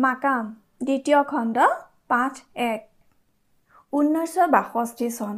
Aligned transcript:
মাকাম 0.00 0.44
দ্বিতীয় 0.80 1.20
খণ্ড 1.24 1.56
পাঠ 2.08 2.34
এক। 2.64 2.80
ঊনৈছশ 3.92 4.36
বাষষ্ঠি 4.50 5.08
চন। 5.14 5.36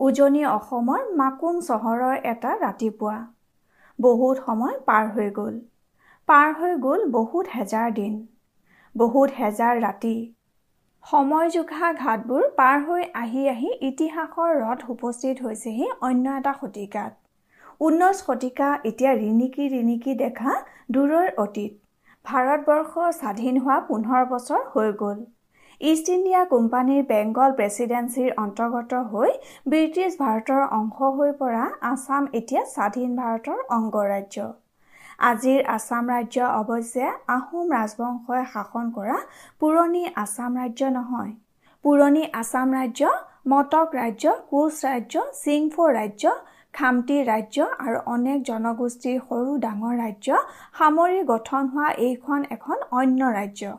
উজনি 0.00 0.42
অসমৰ 0.50 1.02
মাকুম 1.16 1.58
চহৰৰ 1.64 2.14
এটা 2.26 2.52
ৰাতিপুৱা। 2.60 3.16
বহুত 3.98 4.44
সময় 4.44 4.76
পাৰ 4.86 5.10
হৈ 5.12 5.28
গ'ল। 5.34 5.54
পাৰ 6.28 6.48
হৈ 6.54 6.72
গ'ল 6.80 7.04
বহুত 7.12 7.54
হেজাৰ 7.54 7.94
দিন। 7.94 8.18
বহুত 8.94 9.38
হেজাৰ 9.38 9.80
ৰাতি। 9.80 10.14
সময় 11.04 11.48
জোখা 11.50 11.88
ঘাটবোৰ 11.98 12.44
পাৰ 12.56 12.76
হৈ 12.84 13.06
আহি 13.20 13.42
আহি 13.48 13.70
ইতিহাসৰ 13.88 14.54
ৰথ 14.60 14.84
উপস্থিত 14.90 15.46
হৈছেহি 15.46 15.90
অন্য 16.04 16.36
এটা 16.36 16.54
শতিকাত। 16.58 17.18
ঊনৈছ 17.80 18.16
শতিকা 18.20 18.66
এতিয়া 18.84 19.12
ৰিণিকি 19.16 19.68
ৰিণিকি 19.70 20.16
দেখা 20.18 20.56
দূৰৰ 20.92 21.34
অতীত। 21.40 21.78
ভাৰতবৰ্ষ 22.28 23.04
স্বাধীন 23.16 23.58
হোৱা 23.64 23.76
পোন্ধৰ 23.88 24.24
বছৰ 24.30 24.64
হৈ 24.72 24.88
গ'ল। 25.02 25.18
ইষ্ট 25.80 26.14
ইণ্ডিয়া 26.14 26.40
কোম্পানীৰ 26.50 27.04
বেংগল 27.10 27.54
প্ৰেচিডেঞ্চিৰ 27.58 28.30
অন্তৰ্গত 28.42 28.98
হৈ 29.12 29.30
ব্ৰিটিছ 29.72 30.10
ভাৰতৰ 30.18 30.62
অংশ 30.78 31.10
হৈ 31.18 31.30
পৰা 31.38 31.62
আছাম 31.90 32.26
এতিয়া 32.40 32.62
স্বাধীন 32.72 33.14
ভাৰতৰ 33.20 33.62
অংগৰাজ্য। 33.76 34.48
আজিৰ 35.28 35.60
আছাম 35.76 36.10
ৰাজ্য 36.14 36.50
অৱশ্যে 36.56 37.06
আহোম 37.36 37.72
ৰাজবংশই 37.76 38.44
শাসন 38.52 38.90
কৰা 38.96 39.16
পুৰণি 39.60 40.02
আছাম 40.24 40.60
ৰাজ্য 40.60 40.90
নহয়। 40.96 41.32
পুৰণি 41.84 42.22
আছাম 42.42 42.68
ৰাজ্য 42.78 43.14
মটক 43.50 43.88
ৰাজ্য 44.00 44.36
কোচ 44.50 44.74
ৰাজ্য 44.86 45.14
চিংফো 45.42 45.84
ৰাজ্য 45.98 46.24
খামটি 46.78 47.14
ৰাজ্য 47.26 47.64
আৰু 47.82 48.00
অনেক 48.10 48.42
জনগোষ্ঠীৰ 48.48 49.16
সৰু 49.22 49.54
ডাঙৰ 49.62 49.94
ৰাজ্য 50.00 50.40
সামৰি 50.78 51.22
গঠন 51.30 51.70
হোৱা 51.70 51.86
এইখন 52.02 52.44
এখন 52.56 52.84
অন্য 52.98 53.30
ৰাজ্য। 53.36 53.70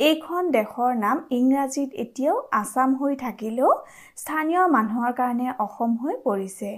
এইখন 0.00 0.50
দেশৰ 0.50 0.92
নাম 0.98 1.22
ইংৰাজীত 1.38 1.90
এতিয়াও 2.04 2.36
আছাম 2.58 2.92
হৈ 3.00 3.16
থাকিলেও 3.22 3.72
স্থানীয় 4.22 4.62
মানুহৰ 4.74 5.16
কাৰণে 5.20 5.48
অসম 5.64 5.96
হৈ 6.02 6.14
পৰিছে। 6.26 6.70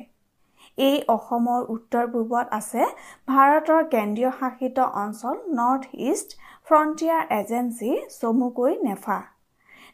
এই 0.78 0.96
অসমৰ 1.16 1.68
উত্তৰ 1.74 2.08
পূবত 2.14 2.56
আছে 2.58 2.88
ভাৰতৰ 3.28 3.82
কেন্দ্ৰীয় 3.92 4.32
শাসিত 4.40 4.88
অঞ্চল 5.02 5.36
নৰ্থ 5.58 5.84
ইষ্ট 6.06 6.28
ফ্ৰণ্টিয়াৰ 6.66 7.22
এজেঞ্চি 7.40 7.90
চমুকৈ 8.16 8.80
নেফা। 8.86 9.18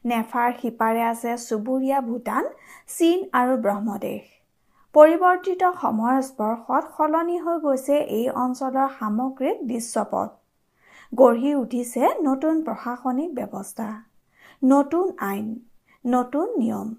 নেফাৰ 0.07 0.57
সিপাৰে 0.61 1.05
আছে 1.09 1.37
চুবুৰীয়া 1.47 1.99
ভূটান 2.09 2.45
চীন 2.91 3.29
আৰু 3.41 3.61
ব্ৰহ্মদেশ। 3.67 4.34
পৰিৱৰ্তিত 4.95 5.69
সময়ৰ 5.77 6.19
স্পৰ্শত 6.25 6.91
সলনি 6.97 7.37
হৈ 7.45 7.57
গৈছে 7.63 7.95
এই 8.17 8.27
অঞ্চলৰ 8.41 8.91
সামগ্ৰিক 8.99 9.63
দৃশ্যপট। 9.71 10.29
গঢ়ি 11.13 11.55
উঠিছে 11.63 12.11
নতুন 12.27 12.61
প্ৰশাসনিক 12.67 13.33
ব্যৱস্থা 13.39 13.87
নতুন 14.63 15.11
আইন 15.29 15.49
নতুন 16.05 16.53
নিয়ম। 16.59 16.93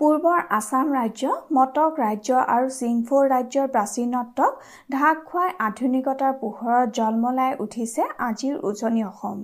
পূৰ্বৰ 0.00 0.42
আছাম 0.58 0.92
ৰাজ্য 0.96 1.38
মটক 1.58 2.02
ৰাজ্য 2.02 2.42
আৰু 2.56 2.68
চিংফৌ 2.74 3.22
ৰাজ্যৰ 3.32 3.72
প্ৰাচীনত্বক 3.74 4.52
ঢাক 4.92 5.24
খুৱাই 5.30 5.50
আধুনিকতাৰ 5.68 6.36
পোহৰত 6.42 6.86
জলমলাই 7.00 7.58
উঠিছে 7.66 8.02
আজিৰ 8.28 8.54
উজনি 8.70 9.06
অসম। 9.06 9.38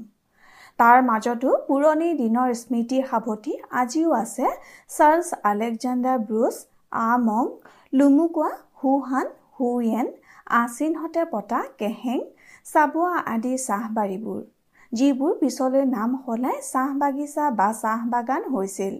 তাৰ 0.78 0.98
মাজতো 1.08 1.56
পুৰণি 1.68 2.10
দিনৰ 2.20 2.54
স্মৃতি 2.62 2.98
সাৱটি 3.10 3.58
আজিও 3.82 4.14
আছে 4.20 4.46
চাৰ্লছ 4.90 5.28
আলেকজেণ্ডাৰ 5.50 6.18
ব্ৰুচ 6.28 6.56
আ 6.92 7.08
মং 7.22 7.44
লুমুকুৱা 7.98 8.50
হুহান 8.80 9.28
হুয়েন 9.56 10.06
আচিনহঁতে 10.56 11.22
পতা 11.32 11.60
কেহেং 11.78 12.20
চাবুৱা 12.66 13.20
আদি 13.32 13.52
চাহ 13.62 13.84
বাৰীবোৰ 13.96 14.40
যিবোৰ 14.92 15.32
পিছলৈ 15.40 15.84
নাম 15.90 16.10
সলাই 16.24 16.58
চাহ 16.68 16.90
বাগিচা 17.02 17.44
বা 17.58 17.68
চাহ 17.82 18.00
বাগান 18.12 18.42
হৈছিল। 18.52 18.94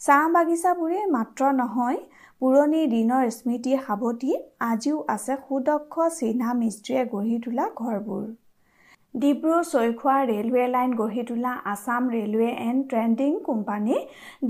চাহ 0.00 0.24
বাগিচাবোৰেই 0.34 1.04
মাত্ৰ 1.14 1.52
নহয় 1.52 1.98
পুৰণি 2.42 2.82
দিনৰ 2.94 3.24
স্মৃতি 3.36 3.72
সাৱটি 3.84 4.30
আজিও 4.64 4.96
আছে 5.08 5.34
সুদক্ষ 5.44 5.94
চীনা 6.18 6.48
মিস্ত্ৰীয়ে 6.60 7.02
গঢ়ি 7.12 7.36
তোলা 7.44 7.66
ঘৰবোৰ। 7.80 8.24
ডিব্ৰু 9.22 9.54
চৈখোৱা 9.68 10.16
ৰেলৱে 10.28 10.64
লাইন 10.72 10.90
গঢ়ি 10.98 11.22
তোলা 11.28 11.52
Assam 11.70 12.08
railway 12.14 12.48
and 12.64 12.80
trading 12.90 13.38
company 13.46 13.94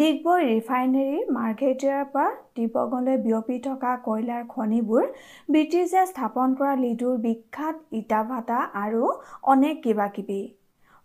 Digboi 0.00 0.40
refinery 0.48 1.20
মাৰ্ঘেটিয়াৰ 1.36 2.02
পৰা 2.14 2.30
ডিব্ৰুগড়লৈ 2.56 3.16
বিয়পি 3.26 3.56
থকা 3.66 3.92
কয়লাৰ 4.06 4.42
খনিবোৰ 4.54 5.04
ব্ৰিটিছে 5.48 6.02
স্থাপন 6.10 6.56
কৰা 6.58 6.74
লিডুৰ 6.80 7.14
বিখ্যাত 7.26 8.00
ইটা 8.00 8.20
ভাটা 8.32 8.58
আৰু 8.82 9.12
অনেক 9.54 9.80
কিবা 9.86 10.08
কিবি 10.18 10.40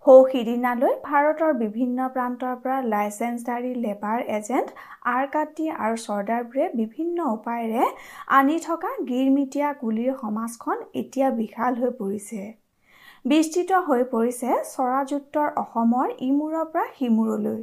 সৌ 0.05 0.17
সিদিনালৈ 0.33 0.97
ভাৰতৰ 1.05 1.53
বিভিন্ন 1.61 2.09
প্ৰান্তৰ 2.17 2.57
পৰা 2.63 2.79
লাইচেঞ্চধাৰী 2.93 3.71
লেবাৰ 3.85 4.25
এজেণ্ট 4.39 4.67
আৰকাটি 5.13 5.69
আৰু 5.77 5.95
চৰ্দাৰবোৰে 6.07 6.65
বিভিন্ন 6.81 7.29
উপায়েৰে 7.37 7.87
আনি 8.39 8.59
থকা 8.67 8.91
গিৰমিটীয়া 9.13 9.71
কুলিৰ 9.81 10.11
সমাজখন 10.21 10.85
এতিয়া 11.03 11.31
বিশাল 11.39 11.81
হৈ 11.81 11.95
পৰিছে। 12.03 12.43
বিস্তৃত 13.25 13.77
হৈ 13.83 14.01
পৰিছে 14.13 14.55
চৰাজোত্তৰ 14.69 15.51
অসমৰ 15.59 16.09
ইমূৰৰ 16.25 16.65
পৰা 16.71 16.81
সিমূৰলৈ। 16.95 17.61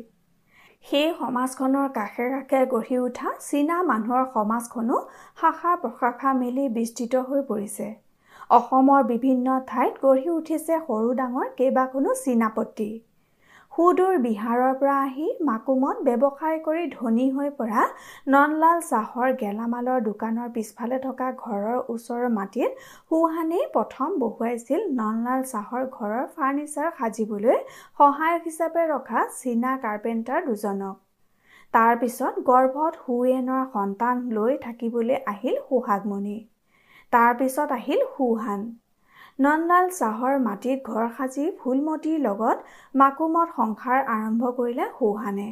সেই 0.84 1.10
সমাজখনৰ 1.19 1.91
কাষে 1.97 2.28
কাষে 2.31 2.60
গঢ়ি 2.71 3.00
উঠা 3.00 3.32
চীনা 3.48 3.76
মানুহৰ 3.91 4.25
সমাজখনো 4.37 5.00
শাখা 5.43 5.72
প্ৰশাখা 5.82 6.32
মেলি 6.38 6.65
বিস্তৃত 6.76 7.22
হৈ 7.26 7.43
পৰিছে। 7.50 7.88
অসমৰ 8.50 9.04
বিভিন্ন 9.10 9.59
ঠাইত 9.66 10.03
গঢ়ি 10.04 10.31
উঠিছে 10.37 10.81
সৰু 10.87 11.12
ডাঙৰ 11.21 11.53
কেইবাখনো 11.60 12.16
চীনাপত্তি 12.22 12.88
সুদূৰ 13.73 14.17
বিহাৰৰ 14.23 14.73
পৰা 14.79 14.95
আহি 15.01 15.27
মাকুমত 15.49 16.03
ব্যৱসায় 16.07 16.57
কৰি 16.65 16.87
ধনী 16.95 17.27
হৈ 17.35 17.51
পৰা 17.59 17.85
ননলাল 18.35 18.81
চাহৰ 18.87 19.35
গেলামালৰ 19.43 20.01
দোকানৰ 20.07 20.49
পিছফালে 20.57 20.99
থকা 21.05 21.29
ঘৰৰ 21.45 21.79
ওচৰৰ 21.95 22.33
মাটিত 22.39 22.89
সুহানেই 23.13 23.69
প্ৰথম 23.77 24.19
বহুৱাইছিল 24.25 24.83
ননলাল 24.99 25.47
চাহৰ 25.53 25.87
ঘৰৰ 25.93 26.27
ফাৰ্ণিচাৰ 26.35 26.91
সাজিবলৈ 26.99 27.63
সহায়ক 28.01 28.51
হিচাপে 28.51 28.85
ৰখা 28.89 29.25
চীনা 29.39 29.77
কাৰ্পেণ্টাৰ 29.87 30.45
দুজনক। 30.47 31.01
তাৰ 31.75 31.97
পিছত 31.99 32.47
গৰ্ভত 32.47 33.03
হুৱেনৰ 33.07 33.65
সন্তান 33.73 34.29
লৈ 34.37 34.61
থাকিবলৈ 34.63 35.25
আহিল 35.27 35.59
সুহাগমণি। 35.69 36.39
তাৰ 37.13 37.35
পিছত 37.39 37.69
আহিল 37.73 38.07
সুহান। 38.17 38.71
নন্দাল 39.41 39.87
চাহৰ 39.99 40.34
মাটিত 40.39 40.78
ঘৰ 40.87 41.05
সাজি 41.19 41.45
ফুলমতীৰ 41.61 42.19
লগত 42.25 42.59
মাকুমত 42.95 43.53
সংসাৰ 43.53 44.01
আৰম্ভ 44.15 44.51
কৰিলে 44.59 44.89
সৌহানে। 44.99 45.47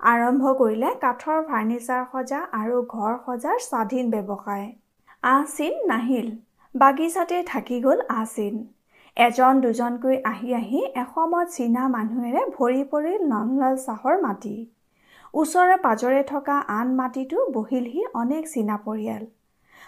আৰম্ভ 0.00 0.52
কৰিলে 0.60 0.92
কাঠৰ 1.02 1.42
ফাৰ্ণিচাৰ 1.50 2.06
সজা 2.12 2.38
আৰু 2.60 2.78
ঘৰ 2.94 3.18
সজাৰ 3.26 3.58
স্বাধীন 3.64 4.08
ব্যৱসায়। 4.14 4.64
আচিন 5.32 5.76
নাহিল। 5.90 6.30
বাগিচাতে 6.74 7.42
থাকি 7.52 7.80
গ'ল 7.80 8.06
আচিন 8.16 8.56
এজন 9.16 9.60
দুজনকৈ 9.60 10.16
আহি 10.32 10.56
আহি 10.60 10.80
এসময়ত 11.02 11.48
চীনা 11.56 11.84
মানুহেৰে 11.96 12.46
ভৰি 12.56 12.82
পৰিল 12.92 13.28
ননলাল 13.28 13.78
চাহৰ 13.84 14.18
মাটি। 14.24 14.56
ওচৰে 15.34 15.76
পাজৰে 15.84 16.24
থকা 16.24 16.58
আন 16.78 16.96
মাটিতো 16.96 17.46
বহিলহি 17.52 18.10
অনেক 18.24 18.52
চীনা 18.54 18.82
পৰিয়াল। 18.86 19.22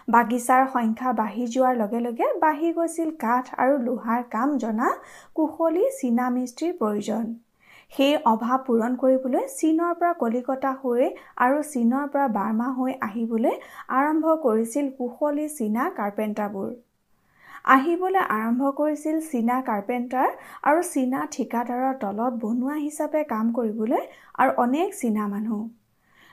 বাগিচাৰ 0.09 0.63
সংখ্যা 0.73 1.11
বাঢ়ি 1.21 1.45
যোৱাৰ 1.55 1.75
লগে 1.77 2.01
লগে 2.07 2.27
বাঢ়ি 2.43 2.69
গৈছিল 2.77 3.11
কাঠ 3.21 3.45
আৰু 3.63 3.75
লোহাৰ 3.85 4.23
কাম 4.35 4.49
জনা 4.63 4.89
কুশলী 5.37 5.85
চীনা 5.99 6.27
মিস্ত্ৰীৰ 6.37 6.73
প্ৰয়োজন। 6.81 7.25
সেই 7.93 8.15
অভাৱ 8.27 8.59
পূৰণ 8.67 8.97
কৰিবলৈ 9.03 9.45
চীনৰ 9.53 9.93
পৰা 9.99 10.13
কলিকতা 10.23 10.73
হৈ 10.81 11.05
আৰু 11.45 11.59
চীনৰ 11.73 12.09
পৰা 12.13 12.27
বাৰ্মা 12.37 12.69
হৈ 12.79 12.93
আহিবলৈ 13.09 13.55
আৰম্ভ 13.99 14.35
কৰিছিল 14.47 14.91
কুশলী 14.99 15.47
চীনা 15.59 15.85
কাৰ্পেণ্টাৰবোৰ। 15.99 16.71
আহিবলৈ 17.75 18.23
আৰম্ভ 18.33 18.63
কৰিছিল 18.79 19.17
চীনা 19.29 19.57
কাৰ্পেণ্টাৰ 19.69 20.29
আৰু 20.69 20.81
চীনা 20.89 21.21
ঠিকাদাৰৰ 21.35 21.95
তলত 22.03 22.33
বনোৱা 22.43 22.77
হিচাপে 22.81 23.23
কাম 23.31 23.53
কৰিবলৈ 23.59 24.03
আৰু 24.39 24.51
অনেক 24.65 24.89
চীনা 25.01 25.25
মানুহ। 25.29 25.61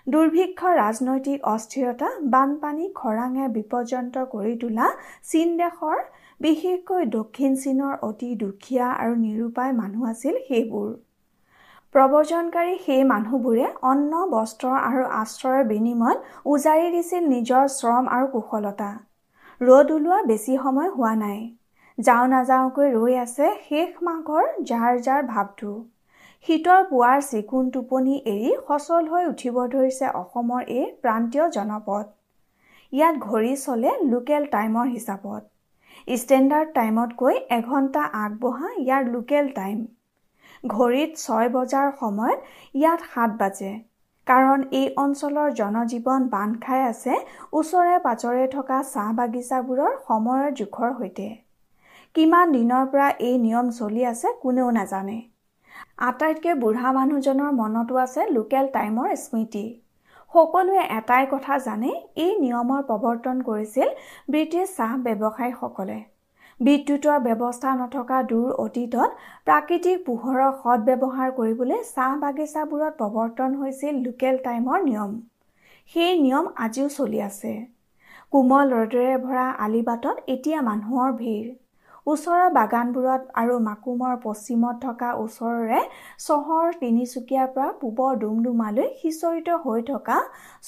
দুৰ্ভিক্ষ 0.08 0.70
ৰাজনৈতিক 0.76 1.44
অস্থিৰতা 1.50 2.08
বানপানী 2.30 2.88
খৰাঙে 2.96 3.46
বিপৰ্যন্ত 3.54 4.24
কৰি 4.30 4.54
তোলা 4.58 4.88
চীন 5.32 5.54
দেশৰ 5.58 6.00
বিশেষকৈ 6.42 7.06
দক্ষিণ 7.12 7.58
চীনৰ 7.64 7.94
অতি 8.08 8.30
দুখীয়া 8.36 8.88
আৰু 8.88 9.14
নিৰুপায় 9.20 9.74
মানুহ 9.74 10.10
আছিল 10.10 10.40
সেইবোৰ। 10.48 10.90
প্ৰব্ৰজনকাৰী 11.96 12.76
সেই 12.86 13.06
মানুহবোৰে 13.06 13.70
অন্ন 13.84 14.26
বস্ত্ৰ 14.30 14.74
আৰু 14.82 15.06
আশ্ৰয়ৰ 15.20 15.64
বিনিময়ত 15.66 16.20
উজাৰি 16.46 16.92
দিছিল 16.92 17.24
নিজৰ 17.28 17.72
শ্ৰম 17.78 18.12
আৰু 18.18 18.30
কুশলতা। 18.36 18.92
ৰ'দ 19.62 19.92
ওলোৱা 19.92 20.20
বেছি 20.26 20.58
সময় 20.58 20.90
হোৱা 20.90 21.14
নাই। 21.16 21.40
যাওঁ 21.98 22.28
নাযাওঁকৈ 22.28 22.88
ৰৈ 22.92 23.18
আছে 23.22 23.56
শেষ 23.66 23.90
মাঘৰ 24.04 24.46
যাৰ 24.66 25.02
যাৰ 25.08 25.28
ভাৱটো। 25.28 25.74
শীতৰ 26.46 26.86
পুৱাৰ 26.90 27.20
চিকুণ 27.26 27.68
টোপনি 27.74 28.14
এৰি 28.30 28.52
সচল 28.68 29.10
হৈ 29.10 29.26
উঠিব 29.26 29.58
ধৰিছে 29.74 30.08
অসমৰ 30.20 30.64
এই 30.76 30.86
প্ৰান্তীয় 31.04 31.46
জনপদ। 31.56 32.08
ইয়াত 32.94 33.16
ঘড়ী 33.28 33.52
চলে 33.64 33.92
লোকেল 34.14 34.48
টাইমৰ 34.56 34.88
হিচাপত। 34.94 36.18
ষ্টেণ্ডাৰ্ড 36.22 36.74
টাইমতকৈ 36.78 37.38
এঘণ্টা 37.58 38.08
আগবঢ়া 38.22 38.70
ইয়াৰ 38.78 39.04
লোকেল 39.14 39.52
টাইম। 39.60 39.78
ঘড়ীত 40.64 41.12
ছয় 41.26 41.50
বজাৰ 41.56 41.88
সময়ত 42.00 42.40
ইয়াত 42.76 43.02
সাত 43.12 43.38
বাজে। 43.42 43.74
কাৰণ 44.28 44.68
এই 44.80 44.88
অঞ্চলৰ 45.04 45.58
জনজীৱন 45.60 46.30
বান্ধ 46.30 46.62
খাই 46.66 46.82
আছে 46.88 47.14
ওচৰে 47.54 48.00
পাজৰে 48.08 48.48
থকা 48.56 48.80
চাহ 48.94 49.18
বাগিচাবোৰৰ 49.20 49.94
সময়ৰ 50.08 50.58
জোখৰ 50.60 50.98
সৈতে। 51.00 51.30
কিমান 52.16 52.58
দিনৰ 52.58 52.96
পৰা 52.96 53.12
এই 53.28 53.36
নিয়ম 53.46 53.76
চলি 53.80 54.02
আছে 54.14 54.40
কোনেও 54.42 54.72
নাজানে। 54.80 55.20
আটাইতকৈ 56.02 56.54
বুঢ়া 56.62 56.92
মানুহজনৰ 56.98 57.52
মনতো 57.56 57.98
আছে 58.04 58.22
লোকেল 58.30 58.70
টাইমৰ 58.76 59.10
স্মৃতি। 59.24 59.66
সকলোৱে 60.34 60.84
এটাই 60.98 61.26
কথা 61.32 61.58
জানে 61.66 61.92
এই 62.18 62.32
নিয়মৰ 62.40 62.82
প্ৰৱৰ্তন 62.90 63.44
কৰিছিল 63.50 63.90
ব্ৰিটিছ 64.30 64.68
চাহ 64.78 64.92
ব্যৱসায়ীসকলে। 65.06 65.98
বিদ্যুতৰ 66.60 67.20
ব্যৱস্থা 67.28 67.76
নথকা 67.78 68.18
দূৰ 68.30 68.50
অতীতত 68.66 69.10
প্ৰাকৃতিক 69.48 70.04
পোহৰৰ 70.08 70.52
সদব্যৱহাৰ 70.58 71.30
কৰিবলৈ 71.38 71.80
চাহ 71.90 72.18
বাগিচাবোৰত 72.24 72.94
প্ৰৱৰ্তন 73.00 73.56
হৈছিল 73.62 74.04
লোকেল 74.06 74.44
টাইমৰ 74.44 74.84
নিয়ম। 74.84 75.16
সেই 75.92 76.14
নিয়ম 76.20 76.46
আজিও 76.66 76.88
চলি 76.98 77.20
আছে। 77.22 77.54
কোমল 78.34 78.68
ৰ'দেৰে 78.76 79.16
ভৰা 79.24 79.48
আলিবাটত 79.64 80.18
এতিয়া 80.28 80.60
মানুহৰ 80.68 81.10
ভিৰ। 81.18 81.46
ওচৰৰ 82.08 82.46
বাগানবোৰত 82.54 83.22
আৰু 83.40 83.56
মাকুমৰ 83.66 84.14
পশ্চিমত 84.24 84.76
থকা 84.86 85.10
ওচৰৰে 85.24 85.82
চহৰ 86.26 86.66
তিনিচুকীয়াৰ 86.80 87.48
পৰা 87.56 87.70
পূবৰ 87.82 88.12
ডুমডুমালৈ 88.22 88.88
সিঁচৰিত 89.02 89.58
হৈ 89.66 89.82
থকা 89.90 90.18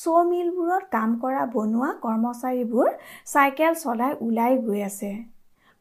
চ' 0.01 0.25
মিলবোৰত 0.31 0.83
কাম 0.95 1.15
কৰা 1.23 1.45
বনোৱা 1.55 1.89
কৰ্মচাৰীবোৰ 2.03 2.89
চাইকেল 3.33 3.79
চলাই 3.83 4.13
ওলাই 4.27 4.59
গৈ 4.67 4.83
আছে। 4.89 5.11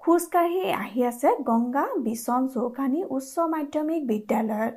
খোজকাঢ়ি 0.00 0.62
আহি 0.76 1.00
আছে 1.10 1.28
গংগা 1.48 1.84
বিচন 2.06 2.48
চৌখানী 2.54 3.04
উচ্চ 3.16 3.34
মাধ্যমিক 3.54 4.00
বিদ্যালয়ত। 4.06 4.74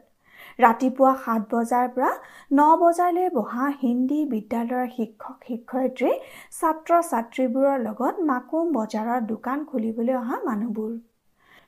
ৰাতিপুৱা 0.59 1.13
সাত 1.23 1.41
বজাৰ 1.51 1.87
পৰা 1.95 2.11
ন 2.51 2.67
বজালৈ 2.81 3.27
বহা 3.37 3.65
হিন্দী 3.79 4.19
বিদ্যালয়ৰ 4.33 4.85
শিক্ষক 4.97 5.37
শিক্ষয়িত্ৰী 5.47 6.11
ছাত্ৰ 6.59 6.99
ছাত্ৰীবোৰৰ 7.09 7.81
লগত 7.87 8.29
মাকুম 8.29 8.71
বজাৰৰ 8.77 9.25
দোকান 9.31 9.65
খুলিবলৈ 9.71 10.15
অহা 10.19 10.37
মানুহবোৰ। 10.45 10.93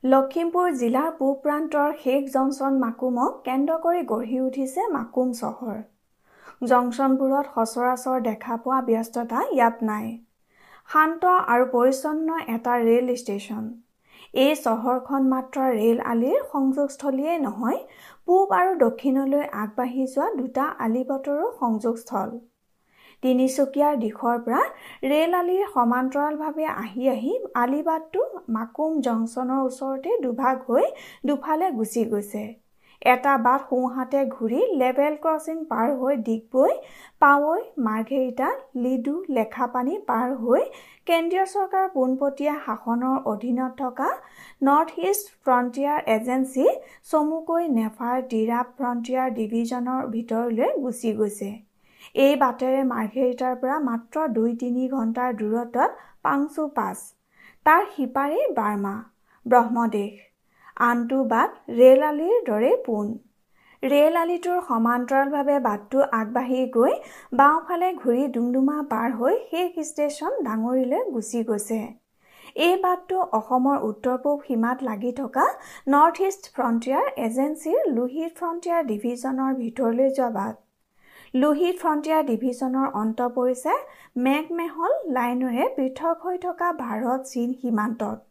লখিমপুৰ 0.03 0.67
জিলাৰ 0.79 1.09
পূব 1.19 1.35
প্ৰান্তৰ 1.43 1.89
শেষ 2.03 2.29
জংচন 2.33 2.79
মাকুমক 2.83 3.41
কেন্দ্ৰ 3.45 3.77
কৰি 3.85 4.01
গঢ়ি 4.11 4.39
উঠিছে 4.41 4.87
মাকুম 4.91 5.33
চহৰ। 5.39 5.77
জংচনবোৰত 6.63 7.45
সচৰাচৰ 7.55 8.23
দেখা 8.29 8.55
পোৱা 8.63 8.79
ব্যস্ততা 8.87 9.41
ইয়াত 9.51 9.89
নাই। 9.89 10.07
শান্ত 10.89 11.23
আৰু 11.53 11.65
পৰিচ্ছন্ন 11.73 12.39
এটা 12.55 12.73
ৰেল 12.85 13.07
ষ্টেচন। 13.21 13.67
এই 14.43 14.53
চহৰখন 14.61 15.27
মাত্ৰ 15.33 15.57
ৰেল 15.75 15.99
আলিৰ 16.11 16.39
সংযোগস্থলীয়েই 16.53 17.39
নহয় 17.41 17.79
পূব 18.27 18.53
আৰু 18.55 18.71
দক্ষিণলৈ 18.79 19.43
আগবাঢ়ি 19.59 20.05
যোৱা 20.13 20.25
দুটা 20.37 20.63
আলিপথৰো 20.85 21.45
সংযোগস্থল। 21.59 22.29
তিনিচুকীয়াৰ 23.23 23.93
দিশৰ 24.01 24.37
পৰা 24.45 24.61
ৰেল 25.11 25.31
আলিৰ 25.37 25.63
সমান্তৰালভাৱে 25.75 26.65
আহি 26.73 27.03
আহি 27.11 27.33
আলিবাটটো 27.61 28.21
মাকুম 28.55 28.91
জংচনৰ 29.05 29.61
ওচৰতে 29.67 30.17
দুভাগ 30.23 30.55
হৈ 30.67 30.85
দুফালে 31.27 31.67
গুচি 31.77 32.03
গৈছে। 32.11 32.43
এটা 33.01 33.33
বাট 33.45 33.61
সোঁহাতে 33.69 34.21
ঘূৰি 34.35 34.61
লেভেল 34.81 35.13
ক্ৰছিং 35.23 35.57
পাৰ 35.71 35.91
হৈ 35.99 36.15
ডিগবৈ 36.27 36.71
পাৱৈ 37.21 37.59
মাৰ্ঘেৰিটা 37.87 38.47
লিডু 38.83 39.13
লেখাপানী 39.37 39.97
পাৰ 40.09 40.33
হৈ 40.41 40.63
কেন্দ্ৰীয় 41.07 41.45
চৰকাৰৰ 41.53 41.87
পোনপটীয়া 41.95 42.55
শাসনৰ 42.65 43.17
অধীনত 43.33 43.71
থকা 43.81 44.09
নৰ্থ 44.67 44.91
ইষ্ট 45.09 45.25
ফ্ৰণ্টিয়াৰ 45.43 45.99
এজেঞ্চি 46.15 46.65
চমুকৈ 47.11 47.63
নেফাৰ 47.77 48.17
ডিৰাপ 48.33 48.67
ফ্ৰণ্টিয়াৰ 48.77 49.27
ডিভিজনৰ 49.39 50.01
ভিতৰলৈ 50.15 50.69
গুচি 50.83 51.13
গৈছে। 51.19 51.49
এই 52.25 52.33
বাটেৰে 52.41 52.81
মাৰ্ঘেৰিটাৰ 52.93 53.55
পৰা 53.61 53.77
মাত্ৰ 53.89 54.27
দুই 54.37 54.51
তিনি 54.61 54.87
ঘণ্টাৰ 54.95 55.37
দূৰত্বত 55.39 55.91
পাংচু 56.25 56.67
পাছ 56.77 56.97
তাৰ 57.65 57.83
সিপাৰেই 57.95 58.45
বাৰ্মা 58.59 58.95
ব্ৰহ্মদেশ। 59.45 60.26
আনটো 60.85 61.19
বাট 61.29 61.53
ৰেল 61.77 62.03
আলিৰ 62.07 62.41
দৰে 62.47 62.73
পোন। 62.85 63.07
ৰেল 63.83 64.17
আলিটোৰ 64.19 64.59
সমান্তৰালভাৱে 64.65 65.55
বাটটো 65.67 66.03
আগবাঢ়ি 66.17 66.59
গৈ 66.75 66.93
বাওঁফালে 67.39 67.89
ঘূৰি 68.01 68.27
ডুমডুমা 68.35 68.75
পাৰ 68.91 69.15
হৈ 69.19 69.39
শেষ 69.51 69.87
ষ্টেচন 69.89 70.37
ডাঙৰিলৈ 70.47 71.01
গুচি 71.15 71.41
গৈছে। 71.49 71.79
এই 72.65 72.75
বাটটো 72.83 73.17
অসমৰ 73.39 73.77
উত্তৰ 73.87 74.21
পূব 74.23 74.45
সীমাত 74.45 74.87
লাগি 74.89 75.11
থকা 75.17 75.47
নৰ্থ 75.95 76.29
ইষ্ট 76.29 76.53
ফ্ৰণ্টিয়াৰ 76.55 77.05
এজেঞ্চিৰ 77.25 77.79
লোহিত 77.97 78.31
ফ্ৰণ্টিয়াৰ 78.39 78.81
ডিভিজনৰ 78.91 79.51
ভিতৰলৈ 79.61 80.09
যোৱা 80.17 80.29
বাট। 80.37 80.55
লোহিত 81.41 81.75
ফ্ৰণ্টিয়াৰ 81.81 82.23
ডিভিজনৰ 82.31 82.87
অন্ত 83.01 83.19
পৰিছে 83.35 83.73
মেঘমেহল 84.27 84.95
লাইনেৰে 85.17 85.67
পৃথক 85.77 86.25
হৈ 86.27 86.37
থকা 86.45 86.71
ভাৰত 86.81 87.19
চীন 87.33 87.59
সীমান্তত। 87.61 88.26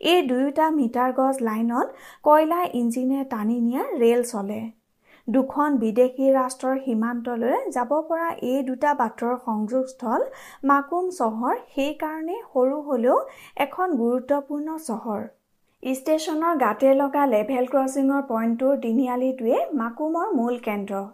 এই 0.00 0.20
দুয়োটা 0.28 0.66
মিটাৰ 0.76 1.10
গজ 1.18 1.36
লাইনত 1.48 1.88
কয়লা 2.26 2.60
ইঞ্জিনে 2.80 3.24
টানি 3.32 3.56
নিয়া 3.66 3.82
ৰেল 4.02 4.22
চলে। 4.32 4.60
দুখন 5.28 5.74
বিদেশী 5.82 6.26
ৰাষ্ট্ৰৰ 6.34 6.76
সীমান্তলৈ 6.84 7.56
যাব 7.74 7.90
পৰা 8.08 8.28
এই 8.52 8.62
দুটা 8.68 8.94
বাটৰ 9.00 9.34
সংযোগস্থল 9.44 10.20
মাকুম 10.70 11.04
চহৰ 11.18 11.54
সেইকাৰণে 11.74 12.36
সৰু 12.52 12.78
হ'লেও 12.88 13.18
এখন 13.64 13.88
গুৰুত্বপূৰ্ণ 14.00 14.78
চহৰ। 14.88 15.20
ষ্টেচনৰ 15.82 16.54
গাতে 16.62 16.90
লগা 16.96 17.24
লেভেল 17.34 17.64
ক্ৰছিঙৰ 17.72 18.22
পইণ্টটোৰ 18.30 18.74
তিনিআলিটোৱে 18.84 19.58
মাকুমৰ 19.80 20.26
মূল 20.38 20.56
কেন্দ্ৰ। 20.66 21.04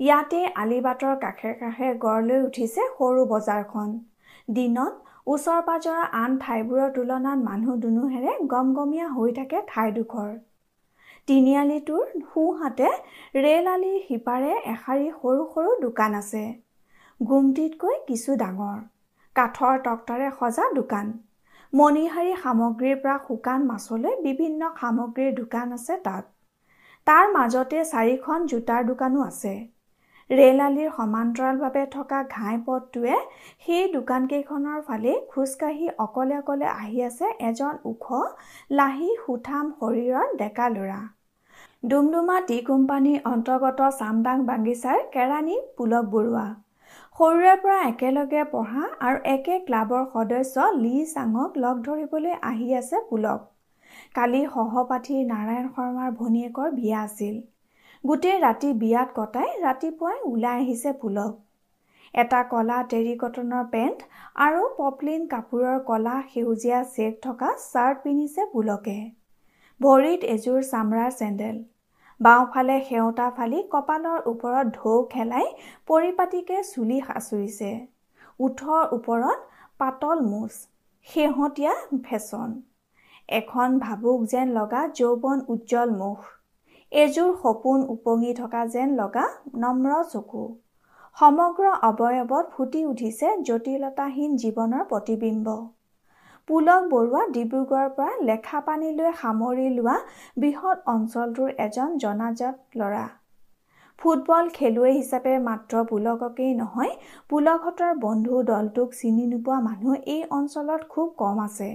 ইয়াতে 0.00 0.40
আলিবাটৰ 0.62 1.14
কাষে 1.24 1.50
কাষে 1.60 1.88
গঢ় 2.04 2.22
লৈ 2.28 2.40
উঠিছে 2.46 2.82
সৰু 2.96 3.22
বজাৰখন। 3.32 3.88
দিনত 4.56 4.94
ওচৰ 5.26 5.62
পাজৰৰ 5.68 6.02
আন 6.16 6.34
ঠাইবোৰৰ 6.42 6.90
তুলনাত 6.96 7.38
মানুহ 7.46 7.76
দুনুহেৰে 7.76 8.34
গমগমীয়া 8.52 9.06
হৈ 9.14 9.32
থাকে 9.32 9.62
ঠাইডোখৰ। 9.68 10.28
তিনিআলিটোৰ 11.28 12.12
সোঁহাতে 12.28 12.90
ৰেল 13.38 13.70
আলিৰ 13.72 13.96
সিপাৰে 14.08 14.52
এশাৰী 14.74 15.08
সৰু 15.16 15.46
সৰু 15.54 15.72
দোকান 15.80 16.14
আছে। 16.18 16.42
গুমটিতকৈ 17.20 17.96
কিছু 18.08 18.36
ডাঙৰ। 18.36 18.78
কাঠৰ 19.36 19.82
তক্তাৰে 19.84 20.28
সজা 20.38 20.66
দোকান। 20.74 21.12
মণিহাৰী 21.72 22.32
সামগ্ৰীৰ 22.42 22.96
পৰা 23.02 23.16
শুকান 23.26 23.66
মাছলৈ 23.66 24.14
বিভিন্ন 24.22 24.70
সামগ্ৰীৰ 24.80 25.32
দোকান 25.34 25.72
আছে 25.72 25.96
তাত। 26.04 26.24
তাৰ 27.06 27.24
মাজতে 27.32 27.82
চাৰিখন 27.92 28.46
জোতাৰ 28.46 28.86
দোকানো 28.86 29.24
আছে। 29.24 29.54
ৰেল 30.30 30.60
আলিৰ 30.60 30.88
সমান্তৰালভাৱে 30.94 31.82
থকা 31.90 32.16
ঘাই 32.30 32.56
পথটোৱে 32.64 33.18
সেই 33.66 33.84
দোকানকেইখনৰ 33.92 34.80
ফালে 34.82 35.12
খোজকাঢ়ি 35.30 35.92
অকলে 35.98 36.38
অকলে 36.38 36.66
আহি 36.70 37.04
আছে 37.06 37.30
এজন 37.48 37.78
ওখ 37.84 38.08
লাহি 38.72 39.10
সুঠাম 39.20 39.70
শৰীৰৰ 39.76 40.34
ডেকা 40.36 40.66
ল'ৰা। 40.70 40.98
ডুমডুমা 41.84 42.36
টি 42.48 42.58
কোম্পানীৰ 42.66 43.30
অন্তৰ্গত 43.30 43.90
চামদাং 43.98 44.44
বাগিচাৰ 44.46 45.02
কেৰাণী 45.14 45.56
পুলক 45.76 46.12
বৰুৱা। 46.12 46.46
সৰুৰে 47.18 47.54
পৰা 47.62 47.80
একেলগে 47.86 48.46
পঢ়া 48.50 48.84
আৰু 49.06 49.18
একে 49.30 49.58
ক্লাবৰ 49.66 50.06
সদস্য 50.12 50.70
লি 50.76 50.94
চাঙক 51.10 51.60
লগ 51.62 51.84
ধৰিবলৈ 51.84 52.38
আহি 52.50 52.72
আছে 52.76 53.04
পুলক। 53.08 53.50
কালি 54.14 54.46
সহপাঠী 54.54 55.16
নাৰায়ণ 55.26 55.66
শৰ্মাৰ 55.74 56.16
ভনীয়েকৰ 56.18 56.68
বিয়া 56.74 56.98
আছিল। 57.02 57.36
গোটেই 58.08 58.38
ৰাতি 58.40 58.70
বিয়াত 58.80 59.08
কটাই 59.18 59.50
ৰাতিপুৱাই 59.60 60.18
ওলাই 60.30 60.58
আহিছে 60.62 60.90
পুলক 61.02 61.32
এটা 62.14 62.40
কলা 62.50 62.76
টেৰিকটনৰ 62.90 63.64
পেণ্ট 63.72 63.98
আৰু 64.46 64.66
পপলিন 64.76 65.24
কাপোৰৰ 65.32 65.78
কলা 65.88 66.16
সেউজীয়া 66.32 66.80
চেক 66.96 67.16
থকা 67.26 67.48
শ্বাৰ্ট 67.62 68.04
পিন্ধিছে 68.04 68.46
পুলকে 68.52 68.98
ভৰিত 69.80 70.28
এযোৰ 70.34 70.60
চামৰাৰ 70.68 71.10
চেণ্ডেল। 71.16 71.56
বাওঁফালে 72.20 72.76
সেওঁতা 72.90 73.26
ফালি 73.36 73.64
কপালৰ 73.74 74.30
ওপৰত 74.30 74.66
ঢৌ 74.76 74.94
খেলাই 75.16 75.50
পৰিপাটিকে 75.88 76.62
চুলি 76.70 77.00
সাঁচুৰিছে। 77.08 77.72
ওঠৰ 78.40 78.82
ওপৰত 78.96 79.38
পাতল 79.80 80.24
মুচ 80.30 80.62
শেহতীয়া 81.08 81.74
ফেশ্বন। 82.06 82.56
এখন 83.28 83.68
ভাবুক 83.84 84.32
যেন 84.32 84.56
লগা 84.58 84.88
যৌৱন 84.98 85.46
উজ্জ্বল 85.54 86.00
মুখ। 86.00 86.18
এযোৰ 86.92 87.30
সপোন 87.40 87.82
উপঙি 87.88 88.32
থকা 88.36 88.60
যেন 88.74 88.92
লগা 88.98 89.24
নম্ৰ 89.62 89.96
চকু। 90.12 90.42
সমগ্ৰ 91.16 91.72
অৱয়ৱত 91.88 92.44
ফুটি 92.52 92.80
উঠিছে 92.84 93.32
জটিলতাহীন 93.48 94.36
জীৱনৰ 94.42 94.84
প্ৰতিবিম্ব। 94.92 95.56
পুলক 96.48 96.86
বৰুৱা 96.90 97.22
ডিব্ৰুগড়ৰ 97.34 97.88
পৰা 97.96 98.12
লেখা 98.28 98.60
পানীলৈ 98.66 99.12
সামৰি 99.22 99.66
লোৱা 99.74 99.96
বৃহৎ 100.36 100.78
অঞ্চলটোৰ 100.92 101.50
এজন 101.64 101.98
জনাজাত 101.98 102.80
ল'ৰা। 102.82 103.04
ফুটবল 103.98 104.48
খেলুৱৈ 104.56 104.92
হিচাপে 104.92 105.34
মাত্ৰ 105.44 105.84
পুলককেই 105.90 106.54
নহয় 106.54 106.92
পুলকহঁতৰ 107.30 107.92
বন্ধু 108.00 108.42
দলটোক 108.50 108.96
চিনি 109.00 109.26
নোপোৱা 109.26 109.58
মানুহ 109.68 110.00
এই 110.14 110.22
অঞ্চলত 110.38 110.82
খুব 110.88 111.12
কম 111.18 111.44
আছে। 111.44 111.70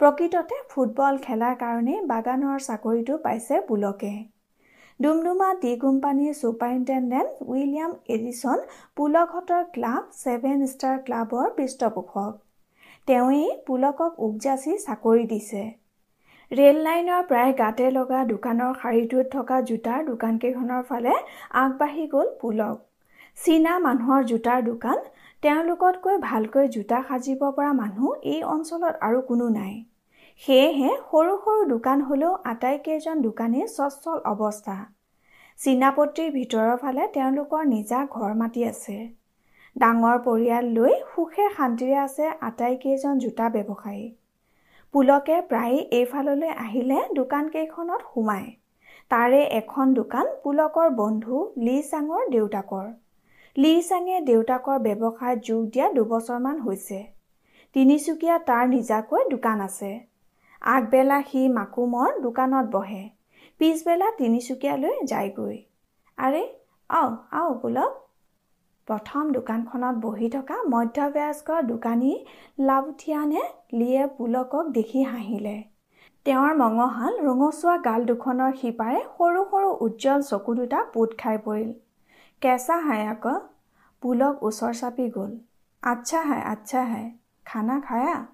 প্ৰকৃততে 0.00 0.56
ফুটবল 0.70 1.18
খেলাৰ 1.24 1.52
কাৰণেই 1.58 1.98
বাগানৰ 2.08 2.62
চাকৰিটো 2.62 3.18
পাইছে 3.24 3.58
পুলকে। 3.68 4.14
ডুমডুমা 5.00 5.50
টি 5.62 5.70
কোম্পানীৰ 5.84 6.34
ছুপাৰিণ্টেণ্ডেণ্ট 6.40 7.46
উইলিয়াম 7.52 7.92
এডিছন 8.16 8.64
পুলকহঁতৰ 8.96 9.62
ক্লাব 9.76 10.02
ছেভেন 10.18 10.66
ষ্টাৰ 10.72 10.98
ক্লাবৰ 11.06 11.46
পৃষ্ঠপোষক। 11.56 12.32
তেওঁৱেই 13.08 13.48
পুলকক 13.66 14.20
উপজাচি 14.26 14.76
চাকৰি 14.82 15.24
দিছে। 15.32 15.62
ৰেল 16.50 16.76
লাইনৰ 16.86 17.22
প্ৰায় 17.30 17.52
গাতে 17.60 17.86
লগা 17.90 18.20
দোকানৰ 18.32 18.72
শাৰীটোত 18.80 19.26
থকা 19.34 19.60
জোতাৰ 19.68 20.00
দোকানকেইখনৰ 20.10 20.82
ফালে 20.90 21.14
আগবাঢ়ি 21.62 22.04
গ'ল 22.14 22.28
পুলক। 22.40 22.76
চীনা 23.38 23.78
মানুহৰ 23.86 24.20
জোতাৰ 24.30 24.60
দোকান 24.64 24.98
তেওঁলোকতকৈ 25.44 26.16
ভালকৈ 26.20 26.68
জোতা 26.74 26.98
সাজিব 27.08 27.42
পৰা 27.56 27.72
মানুহ 27.78 28.12
এই 28.34 28.38
অঞ্চলত 28.52 28.94
আৰু 29.08 29.18
কোনো 29.30 29.48
নাই। 29.56 29.74
সেয়েহে 30.42 30.92
সৰু 31.10 31.34
সৰু 31.42 31.66
দোকান 31.72 32.04
হ'লেও 32.06 32.30
আটাইকেইজন 32.52 33.20
দোকানী 33.26 33.66
স্বচ্ছল 33.72 34.22
অৱস্থা। 34.30 34.76
চীনাপত্ৰীৰ 35.58 36.32
ভিতৰৰ 36.38 36.72
ফালে 36.82 37.10
তেওঁলোকৰ 37.18 37.68
নিজা 37.74 38.00
ঘৰ 38.16 38.32
মাটি 38.40 38.64
আছে। 38.70 38.96
ডাঙৰ 39.76 40.16
পৰিয়াল 40.28 40.64
লৈ 40.78 40.96
সুখে 41.12 41.50
শান্তিৰে 41.58 42.00
আছে 42.06 42.24
আটাইকেইজন 42.48 43.22
জোতা 43.24 43.52
ব্যৱসায়ী। 43.54 44.04
পুলকে 44.94 45.36
প্ৰায়ে 45.50 45.78
এইফাললৈ 45.98 46.52
আহিলে 46.66 46.98
দোকানকেইখনত 47.20 48.02
সোমায়। 48.10 48.50
তাৰে 49.10 49.40
এখন 49.60 49.96
দোকান 50.02 50.36
পুলকৰ 50.42 50.88
বন্ধু 51.00 51.46
লি 51.64 51.80
চাঙৰ 51.90 52.22
দেউতাকৰ। 52.34 52.86
লি 53.56 53.70
চাঙে 53.88 54.16
দেউতাকৰ 54.28 54.78
ব্যৱসায়ত 54.84 55.38
যোগ 55.48 55.66
দিয়া 55.74 55.86
দুবছৰমান 55.96 56.56
হৈছে। 56.62 56.96
তিনিচুকীয়া 57.76 58.38
তাৰ 58.48 58.64
নিজাকৈ 58.68 59.28
দোকান 59.30 59.60
আছে। 59.66 59.90
আগবেলা 60.62 61.18
সি 61.28 61.42
মাকুমৰ 61.58 62.16
দোকানত 62.24 62.66
বহে। 62.72 63.02
পিছবেলা 63.60 64.08
তিনিচুকীয়ালৈ 64.18 64.94
যায়গৈ। 65.12 65.58
আৰে 66.18 66.42
আও 66.90 67.12
আও 67.42 67.54
পুলক 67.62 67.92
প্ৰথম 68.88 69.30
দোকানখনত 69.36 69.94
বহি 70.06 70.32
থকা 70.34 70.56
মধ্যবয়স্ক 70.74 71.62
দোকানী 71.70 72.12
লাভুঠিয়ানে 72.66 73.42
লিয়ে 73.78 74.02
পুলকক 74.16 74.74
দেখি 74.80 75.06
হাঁহিলে। 75.12 75.56
তেওঁৰ 76.26 76.52
মঙহাল 76.60 77.14
ৰঙচুৱা 77.28 77.78
গাল 77.86 78.10
দুখনৰ 78.10 78.52
সিপাৰে 78.60 79.00
সৰু 79.16 79.48
সৰু 79.50 79.72
উজ্জ্বল 79.86 80.20
চকু 80.28 80.60
দুটা 80.60 80.84
পোত 80.92 81.10
খাই 81.24 81.42
পৰিল। 81.48 81.72
कैसा 82.42 82.74
है 82.74 83.06
आक 83.08 83.26
पुलक 84.02 84.40
ऊसर 84.42 84.74
चापी 84.74 85.08
गोल। 85.08 85.40
अच्छा 85.82 86.20
है 86.20 86.50
अच्छा 86.50 86.80
है। 86.80 87.14
खाना 87.46 87.80
खाया? 87.80 88.28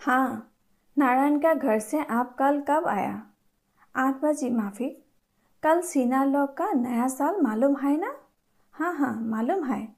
हाँ। 0.00 0.52
नारायण 0.98 1.38
का 1.38 1.54
घर 1.54 1.78
से 1.78 2.04
आप 2.04 2.36
कल 2.38 2.60
कब 2.60 2.86
आया? 2.86 3.26
आठ 3.96 4.14
बजे 4.22 4.50
माफ़ी। 4.50 4.88
कल 5.62 5.80
सीना 5.80 6.24
लॉक 6.24 6.50
का 6.50 6.72
नया 6.72 7.08
साल 7.08 7.40
मालूम 7.40 7.76
है 7.76 7.96
ना? 7.96 8.14
हाँ 8.72 8.94
हाँ 8.94 9.14
मालूम 9.20 9.64
है। 9.64 9.96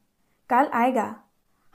कल 0.50 0.66
आएगा। 0.74 1.16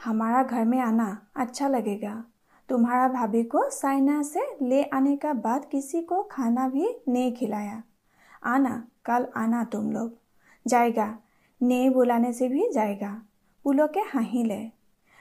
हमारा 0.03 0.43
घर 0.43 0.65
में 0.65 0.79
आना 0.79 1.27
अच्छा 1.35 1.67
लगेगा। 1.67 2.23
तुम्हारा 2.69 3.07
भाभी 3.07 3.43
को 3.43 3.69
साइना 3.69 4.21
से 4.21 4.57
ले 4.61 4.83
आने 4.83 5.17
का 5.17 5.33
बाद 5.33 5.65
किसी 5.71 6.01
को 6.01 6.23
खाना 6.23 6.69
भी 6.69 7.01
नहीं 7.07 7.35
खिलाया। 7.35 7.83
आना, 8.43 8.87
कल 9.05 9.27
आना 9.35 9.63
तुम 9.63 9.91
लोग। 9.91 10.17
जाएगा। 10.67 11.17
नहीं 11.60 11.90
बुलाने 11.90 12.32
से 12.32 12.48
भी 12.48 12.68
जाएगा 12.72 13.12
পুলকে 13.64 14.02
হাঁহিলে 14.08 14.60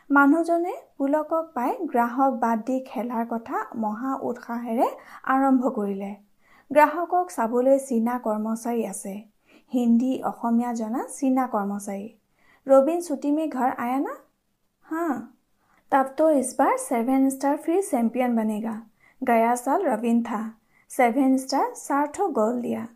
মানুহজনে 0.10 0.74
পুলকক 0.98 1.46
পাই 1.53 1.72
গ্ৰাহক 1.92 2.34
বাদ 2.39 2.63
দি 2.68 2.77
খেলাৰ 2.88 3.25
কথা 3.27 3.60
মহা 3.84 4.12
উৎসাহেৰে 4.30 4.88
আৰম্ভ 5.34 5.72
কৰিলে 5.77 6.10
গ্ৰাহকক 6.72 7.32
চাবলৈ 7.36 7.77
চীনা 7.86 8.15
কৰ্মচাৰী 8.25 8.84
আছে 8.88 9.13
হিন্দী 9.72 10.12
অসমীয়া 10.32 10.72
জনা 10.74 11.01
চীনা 11.13 11.46
কৰ্মচাৰী 11.53 12.08
ৰবীন 12.68 13.00
ছুটি 13.01 13.30
মে 13.38 13.46
ঘৰ 13.50 13.70
আয়া 13.77 14.00
না 14.00 14.13
हाँ 14.86 15.15
तब 15.92 16.13
तो 16.18 16.30
इस 16.34 16.56
बार 16.60 16.77
सेवन 16.80 17.30
स्टार 17.30 17.58
फिर 17.58 17.82
चैंपियन 17.84 18.36
बनेगा 18.36 18.75
गया 19.22 19.56
साल 19.56 19.86
रविन 19.86 20.22
था 20.24 20.42
सेवन 20.92 21.38
स्टार 21.38 21.74
चार 21.77 22.06
ठो 22.15 22.27
गोल 22.34 22.62
दिया 22.62 22.88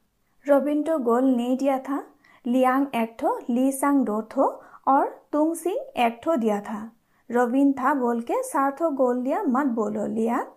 रविन 0.45 0.83
तो 0.83 0.97
गोल 1.01 1.25
नहीं 1.31 1.57
दिया 1.57 1.77
था 1.79 1.99
लियांग 2.45 2.85
एक 2.95 3.15
ठो 3.19 3.37
ली 3.49 3.71
सांग 3.71 4.03
दो 4.05 4.19
ठो 4.31 4.47
और 4.87 5.07
तुंग 5.31 5.53
सिंह 5.55 6.05
एक 6.05 6.19
ठो 6.23 6.35
दिया 6.35 6.59
था 6.61 6.81
रविन 7.29 7.71
था 7.79 7.93
बोल 7.93 8.21
के 8.21 8.41
चार 8.43 8.71
ठो 8.71 8.89
गोल 8.97 9.23
दिया 9.23 9.41
मत 9.47 9.73
बोलो 9.75 10.05
लियांग 10.13 10.51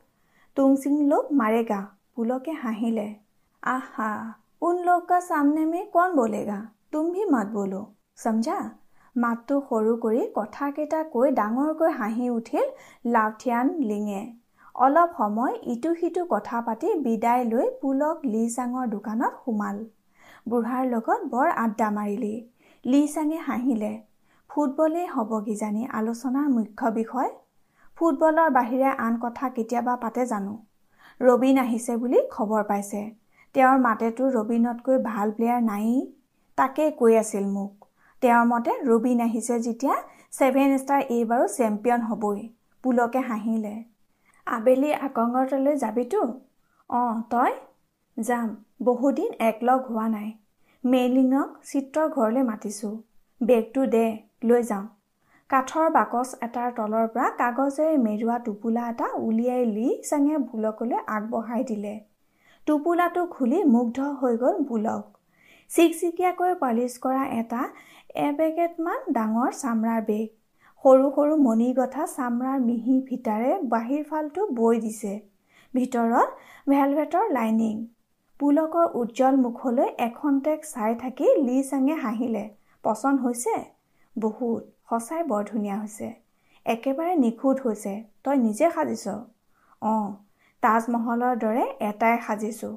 तुंग 0.56 0.76
सिंह 0.78 1.00
लोग 1.08 1.32
मारेगा 1.34 1.80
पुलके 2.16 2.50
हाहिले 2.62 3.08
आहा 3.62 4.10
उन 4.62 4.84
लोग 4.84 5.08
का 5.08 5.20
सामने 5.20 5.64
में 5.64 5.90
कौन 5.90 6.14
बोलेगा 6.16 6.60
तुम 6.92 7.10
भी 7.12 7.24
मत 7.30 7.46
बोलो 7.54 7.86
समझा 8.18 8.60
মাতটো 9.16 9.56
সৰু 9.68 9.92
কৰি 10.02 10.20
কথাকেইটা 10.34 10.98
কৈ 11.12 11.30
ডাঙৰকৈ 11.38 11.92
হাঁহি 11.94 12.26
উঠিল 12.30 12.66
লাউঠিয়ান 13.14 13.72
লিঙে 13.88 14.20
অলপ 14.74 15.16
সময় 15.18 15.54
ইটো 15.72 15.90
সিটো 15.94 16.22
কথা 16.26 16.60
পাতি 16.66 16.92
বিদায় 17.06 17.42
লৈ 17.52 17.66
পুলক 17.80 18.26
লি 18.26 18.42
চাঙৰ 18.56 18.86
দোকানত 18.92 19.32
সোমাল 19.42 19.80
বুঢ়াৰ 20.47 20.83
লগত 20.85 21.19
বৰ 21.29 21.47
আড্ডা 21.57 21.87
মাৰিলি। 21.91 22.33
লি 22.85 23.07
চাঙে 23.07 23.37
হাঁহিলে। 23.37 23.91
ফুটবলেই 24.49 25.07
হ'ব 25.07 25.31
কিজানি 25.45 25.83
আলোচনাৰ 25.91 26.47
মুখ্য 26.49 26.91
বিষয়? 26.91 27.29
ফুটবলৰ 27.97 28.49
বাহিৰে 28.49 28.89
আন 28.97 29.17
কথা 29.19 29.49
কেতিয়াবা 29.49 29.95
পাতে 29.95 30.25
জানো? 30.25 30.53
ৰবীন 31.21 31.57
আহিছে 31.57 31.97
বুলি 31.97 32.19
খবৰ 32.31 32.63
পাইছে। 32.63 33.01
তেওঁৰ 33.55 33.77
মাতেতো 33.79 34.23
ৰবীনতকৈ 34.29 34.97
ভাল 35.03 35.31
প্লেয়াৰ 35.31 35.61
নায়েই। 35.61 36.01
তাকে 36.57 36.83
কৈ 36.91 37.13
আছিল 37.15 37.45
মোক। 37.45 37.85
তেওঁৰ 38.21 38.45
মতে 38.45 38.71
ৰবীন 38.85 39.21
আহিছে 39.21 39.59
যেতিয়া 39.59 39.95
ছেভেন 40.33 40.77
ষ্টাৰ 40.77 41.01
এইবাৰো 41.09 41.45
চেম্পিয়ন 41.47 42.01
হ'বই। 42.01 42.41
পুলকে 42.83 43.19
হাঁহিলে। 43.19 43.75
আবেলি 44.47 44.89
আকংগৰতালৈ 44.99 45.75
যাবিতো? 45.77 46.21
অঁ 46.89 47.15
তই? 47.29 47.51
যাম 48.17 48.49
বহুদিন 48.81 49.31
একলগ 49.39 49.79
হোৱা 49.87 50.05
নাই। 50.07 50.27
মেইলিঙক 50.83 51.49
চিত্ৰৰ 51.69 52.07
ঘৰলৈ 52.09 52.43
মাতিছোঁ। 52.49 52.93
বেগটো 53.41 53.81
দে 53.85 54.05
লৈ 54.43 54.61
যাওঁ। 54.63 54.85
কাঠৰ 55.49 55.87
বাকচ 55.95 56.29
এটাৰ 56.47 56.69
তলৰ 56.77 57.07
পৰা 57.15 57.27
কাগজেৰে 57.41 57.97
মেৰুৱা 57.97 58.37
টোপোলা 58.45 58.83
এটা 58.91 59.07
উলিয়াই 59.27 59.63
লি 59.65 59.87
চাঙে 60.09 60.37
ভুলকলৈ 60.47 60.99
আগবঢ়াই 61.15 61.63
দিলে। 61.63 61.93
টোপোলাটো 62.67 63.25
খুলি 63.25 63.59
মুগ্ধ 63.73 63.97
হৈ 64.21 64.33
গ'ল 64.37 64.55
ভুলক। 64.69 65.03
চিকচিকীয়াকৈ 65.69 66.53
পালিচ 66.63 66.93
কৰা 66.97 67.23
এটা 67.41 67.61
এবেগেটমান 68.27 68.99
ডাঙৰ 69.17 69.51
চামৰাৰ 69.61 70.01
বেগ। 70.09 70.27
সৰু 70.83 71.05
সৰু 71.15 71.33
মণি 71.37 71.69
গঠা 71.73 72.03
চামৰাৰ 72.15 72.57
মিহি 72.59 72.95
ফিটাৰে 73.07 73.51
বাহিৰ 73.73 74.01
ফালটো 74.09 74.41
বৈ 74.59 74.75
দিছে। 74.79 75.13
ভিতৰত 75.73 76.29
ভেলভেটৰ 76.69 77.25
লাইনিং। 77.31 77.75
পুলকৰ 78.39 78.87
উজ্জ্বল 78.93 79.35
মুখলৈ 79.35 79.89
এখন্তেক 79.97 80.59
চাই 80.65 80.95
থাকি 80.95 81.27
লি 81.41 81.57
চাঙে 81.63 81.95
হাঁহিলে 81.95 82.43
পচন্দ 82.83 83.21
হৈছে? 83.21 83.55
বহুত 84.15 84.61
সঁচাই 84.89 85.21
বৰ 85.23 85.43
ধুনীয়া 85.43 85.77
হৈছে। 85.81 86.07
একেবাৰে 86.65 87.13
নিখুঁত 87.15 87.57
হৈছে। 87.65 87.93
তই 88.23 88.37
নিজে 88.37 88.67
সাজিছ? 88.75 89.05
অঁ 89.81 90.07
তাজমহলৰ 90.63 91.33
দৰে 91.37 91.65
এটাই 91.79 92.15
সাজিছোঁ। 92.27 92.73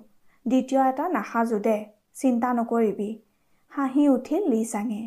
দ্বিতীয় 0.46 0.80
এটা 0.88 1.04
নাসাজো 1.08 1.58
দে 1.58 1.76
চিন্তা 2.14 2.48
নকৰিবি। 2.52 3.10
হাঁহি 3.72 4.08
উঠিল 4.08 4.42
লি 4.50 4.64
চাঙে। 4.64 5.02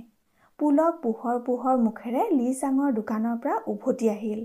পুলক 0.59 0.93
পোহৰ 1.03 1.37
পোহৰ 1.45 1.75
মুখেৰে 1.77 2.23
লি 2.31 2.49
চাঙৰ 2.53 2.89
দোকানৰ 2.93 3.37
পৰা 3.43 3.55
উভতি 3.67 4.09
আহিল। 4.09 4.41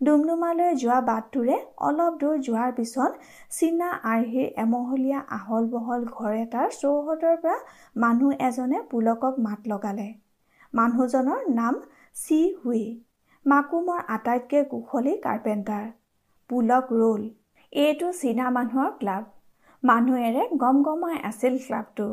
ডুমডুমালৈ 0.00 0.70
যোৱা 0.74 0.98
বাটটোৰে 1.00 1.56
অলপ 1.88 2.16
দূৰ 2.20 2.38
যোৱাৰ 2.46 2.72
পিছত 2.72 3.12
চীনা 3.50 3.88
আৰ্হিৰ 4.10 4.48
এমহলীয়া 4.56 5.20
আহল 5.36 5.68
বহল 5.70 6.04
ঘৰ 6.10 6.32
এটাৰ 6.38 6.68
চৌহদৰ 6.80 7.36
পৰা 7.36 7.58
মানুহ 7.96 8.30
এজনে 8.48 8.80
পুলকক 8.90 9.38
মাত 9.38 9.60
লগালে। 9.66 10.08
মানুহজনৰ 10.74 11.40
নাম 11.54 11.80
চি 12.16 12.40
হুই। 12.58 12.82
মাকুমৰ 13.46 14.00
আটাইতকৈ 14.08 14.64
কুশলী 14.64 15.14
কাৰ্পেণ্টাৰ। 15.22 15.86
পুলক 16.50 16.92
ৰোল। 16.92 17.22
এইটো 17.72 18.12
চীনা 18.12 18.50
মানুহৰ 18.50 18.90
ক্লাব। 18.98 19.24
মানুহেৰে 19.82 20.42
গম 20.56 20.82
গমাই 20.82 21.18
আছিল 21.24 21.58
ক্লাবটো। 21.66 22.08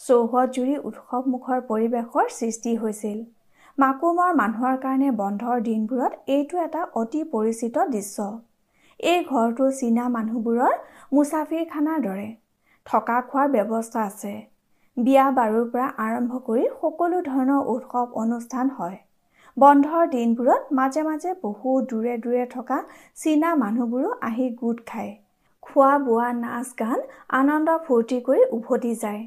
চৌহদ 0.00 0.56
জুৰি 0.56 0.76
উৎসৱমুখৰ 0.88 1.60
পৰিৱেশৰ 1.70 2.26
সৃষ্টি 2.34 2.72
হৈছিল। 2.76 3.18
মাকুমৰ 3.78 4.30
মানুহৰ 4.34 4.76
কাৰণে 4.76 5.10
বন্ধৰ 5.10 5.60
দিনবোৰত 5.60 6.16
এইটো 6.28 6.62
এটা 6.62 6.80
অতি 6.94 7.20
পৰিচিত 7.24 7.84
দৃশ্য। 7.90 8.24
এই 9.00 9.20
ঘৰটো 9.24 9.68
চীনা 9.72 10.06
মানুহবোৰৰ 10.08 10.74
মুছাফিৰখানাৰ 11.12 12.00
দৰে। 12.00 12.24
থকা 12.86 13.20
খোৱাৰ 13.28 13.52
ব্যৱস্থা 13.52 14.02
আছে। 14.06 14.32
বিয়া 14.96 15.28
বাৰুৰ 15.30 15.70
পৰা 15.70 15.86
আৰম্ভ 16.06 16.42
কৰি 16.42 16.66
সকলো 16.80 17.22
ধৰণৰ 17.22 17.70
উৎসৱ 17.76 18.18
অনুষ্ঠান 18.18 18.74
হয়। 18.74 18.98
বন্ধৰ 19.56 20.10
দিনবোৰত 20.10 20.78
মাজে 20.80 21.02
মাজে 21.02 21.38
বহু 21.42 21.78
দূৰে 21.88 22.18
দূৰে 22.18 22.50
থকা 22.50 22.82
চীনা 23.16 23.56
মানুহবোৰো 23.56 24.14
আহি 24.24 24.52
গোট 24.58 24.86
খায়। 24.86 25.18
খোৱা 25.62 25.96
বোৱা 26.04 26.32
নাচ 26.36 26.78
গান 26.78 27.08
আনন্দ 27.36 27.82
ফূৰ্তি 27.86 28.24
কৰি 28.26 28.48
উভতি 28.52 28.96
যায়। 29.00 29.26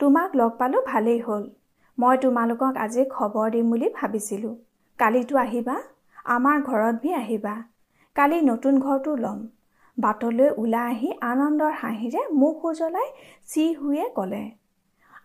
তোমাক 0.00 0.36
লগ 0.36 0.58
পালোঁ 0.58 0.84
ভালেই 0.86 1.22
হ'ল। 1.28 1.54
মই 1.98 2.16
তোমালোকক 2.22 2.74
আজি 2.78 3.02
খবৰ 3.10 3.46
দিম 3.50 3.66
বুলি 3.70 3.88
ভাবিছিলোঁ। 3.94 4.54
কালিতো 4.98 5.34
আহিবা 5.36 5.76
আমাৰ 6.26 6.56
ঘৰত 6.62 6.94
ভি 7.02 7.10
আহিবা। 7.14 7.54
কালি 8.16 8.38
নতুন 8.42 8.74
ঘৰটো 8.80 9.12
ল'ম। 9.16 9.38
বাটলৈ 9.98 10.48
ওলাই 10.56 10.86
আহি 10.92 11.10
আনন্দৰ 11.22 11.72
হাঁহিৰে 11.80 12.22
মুখ 12.40 12.64
উজ্বলাই 12.64 13.08
চি 13.46 13.64
হুৱে 13.74 14.06
ক'লে 14.16 14.42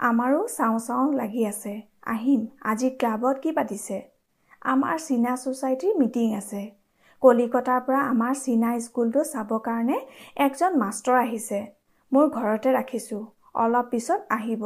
আমাৰো 0.01 0.39
চাওঁ 0.47 0.79
চাওঁ 0.87 1.09
লাগি 1.13 1.43
আছে। 1.45 1.73
আহিম 2.05 2.41
আজি 2.65 2.89
ক্লাবত 2.99 3.35
কি 3.43 3.51
পাতিছে? 3.57 3.97
আমাৰ 4.65 4.97
চীনা 5.07 5.33
ছ'চাইটিৰ 5.35 5.97
মিটিং 5.97 6.27
আছে। 6.35 6.61
কলিকতাৰ 7.23 7.81
পৰা 7.87 8.01
আমাৰ 8.05 8.33
চীনা 8.35 8.69
স্কুলটো 8.79 9.21
চাবৰ 9.23 9.61
কাৰণে 9.67 9.97
একজন 10.45 10.71
মাষ্টৰ 10.77 11.17
আহিছে। 11.19 11.59
মোৰ 12.11 12.25
ঘৰতে 12.37 12.69
ৰাখিছোঁ। 12.73 13.21
অলপ 13.55 13.85
পিছত 13.91 14.19
আহিব। 14.29 14.63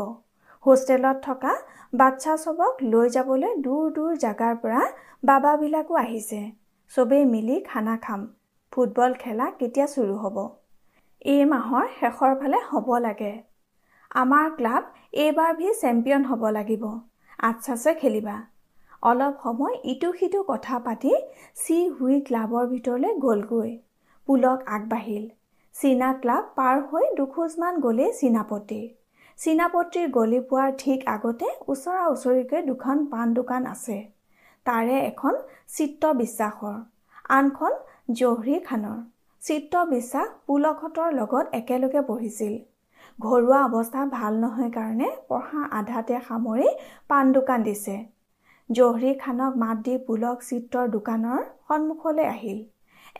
হোষ্টেলত 0.65 1.17
থকা 1.27 1.53
বাচ্ছা 1.93 2.33
চবক 2.43 2.73
লৈ 2.91 3.07
যাবলৈ 3.15 3.51
দূৰ 3.65 3.83
দূৰ 3.95 4.11
জেগাৰ 4.23 4.55
পৰা 4.63 4.81
বাবাবিলাকো 5.23 5.93
আহিছে। 6.03 6.39
চবেই 6.93 7.23
মিলি 7.33 7.57
খানা 7.69 7.95
খাম। 8.05 8.21
ফুটবল 8.73 9.11
খেলা 9.21 9.45
কেতিয়া 9.59 9.85
চুৰু 9.93 10.15
হ'ব? 10.23 10.37
এই 11.25 11.43
মাহৰ 11.51 11.85
শেষৰ 11.99 12.33
ফালে 12.41 12.59
হ'ব 12.69 12.89
লাগে। 13.05 13.33
আমাৰ 14.15 14.49
ক্লাব 14.57 14.83
এইবাৰ 15.21 15.51
ভি 15.59 15.69
চেম্পিয়ন 15.81 16.21
হ'ব 16.29 16.43
লাগিব। 16.57 16.83
আচ্ছাছে 17.49 17.93
খেলিবা। 18.01 18.35
অলপ 19.03 19.33
সময় 19.43 19.75
ইটো 19.91 20.09
সিটো 20.19 20.43
কথা 20.51 20.75
পাতি 20.85 21.13
চি 21.63 21.77
হুই 21.95 22.15
ক্লাবৰ 22.27 22.63
ভিতৰলৈ 22.73 23.11
গ'লগৈ। 23.25 23.71
পুলক 24.27 24.59
আগবাঢ়িল। 24.75 25.25
চীনা 25.75 26.09
ক্লাব 26.21 26.43
পাৰ 26.57 26.75
হৈ 26.89 27.05
দুখোজমান 27.17 27.73
গ'লেই 27.85 28.11
চীনাপতি। 28.19 28.83
চীনাপতিৰ 29.39 30.05
গলি 30.09 30.37
পোৱাৰ 30.49 30.71
ঠিক 30.81 31.01
আগতে 31.13 31.47
ওচৰা 31.67 32.03
ওচৰিকৈ 32.11 32.61
দুখন 32.67 33.01
পাণ 33.09 33.33
দোকান 33.33 33.65
আছে। 33.71 33.97
তাৰে 34.65 34.95
এখন 35.01 35.33
চিত্ত 35.75 36.11
বিশ্বাসৰ 36.21 36.77
আনখন 37.37 37.73
জহৰী 38.19 38.59
খানৰ। 38.69 38.95
চিত্ত 39.41 39.83
বিশ্বাস 39.89 40.31
পুলকহঁতৰ 40.47 41.09
লগত 41.17 41.45
একেলগে 41.59 42.01
পঢ়িছিল 42.07 42.53
ঘৰুৱা 43.19 43.59
অৱস্থা 43.65 44.05
ভাল 44.13 44.39
নহয় 44.39 44.71
কাৰণে 44.77 45.11
পঢ়া 45.29 45.67
আধাতে 45.79 46.15
সামৰি 46.29 46.71
পাণ 47.07 47.35
দোকান 47.37 47.67
দিছে। 47.67 47.99
জহৰী 48.69 49.13
খানক 49.19 49.61
মাত 49.63 49.77
দি 49.85 49.99
পুলক 50.07 50.37
চিত্ৰৰ 50.49 50.89
দোকানৰ 50.89 51.45
সন্মুখলৈ 51.67 52.25
আহিল। 52.31 52.59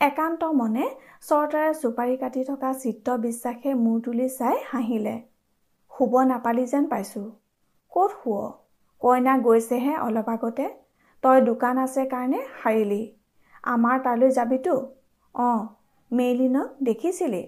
একান্ত 0.02 0.50
মনে 0.56 0.84
চৰ্তাৰে 1.28 1.70
চুপাৰি 1.80 2.20
কাটি 2.22 2.42
থকা 2.50 2.70
চিত্ৰ 2.82 3.08
বিশ্বাসে 3.24 3.70
মূৰ 3.84 4.04
তুলি 4.04 4.28
চাই 4.34 4.56
হাঁহিলে। 4.72 5.16
শুব 5.96 6.12
নাপালি 6.30 6.64
যেন 6.66 6.84
পাইছোঁ। 6.88 7.26
ক'ত 7.92 8.10
শুৱ? 8.14 8.44
কইনা 9.02 9.34
গৈছেহে 9.42 9.94
অলপ 10.00 10.28
আগতে। 10.28 10.66
তই 11.24 11.38
দোকান 11.44 11.78
আছে 11.80 12.02
কাৰণে 12.10 12.40
সাৰিলি 12.54 12.98
আমাৰ 13.64 13.96
তালৈ 14.04 14.30
যাবিতো? 14.32 14.74
অঁ 15.34 15.60
মেইলিনক 16.10 16.68
দেখিছিলি? 16.82 17.42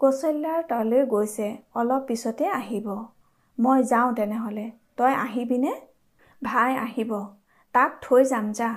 কৌশল্যাৰ 0.00 0.60
তালৈ 0.68 1.02
গৈছে 1.08 1.48
অলপ 1.74 2.02
পিছতে 2.06 2.50
আহিব। 2.52 2.88
মই 3.58 3.78
যাওঁ 3.84 4.10
তেনেহ'লে। 4.14 4.66
তই 4.96 5.12
আহিবিনে? 5.16 5.72
ভাই 6.42 6.70
আহিব। 6.76 7.12
তাক 7.74 7.90
থৈ 8.02 8.22
যাম 8.24 8.46
যা। 8.52 8.70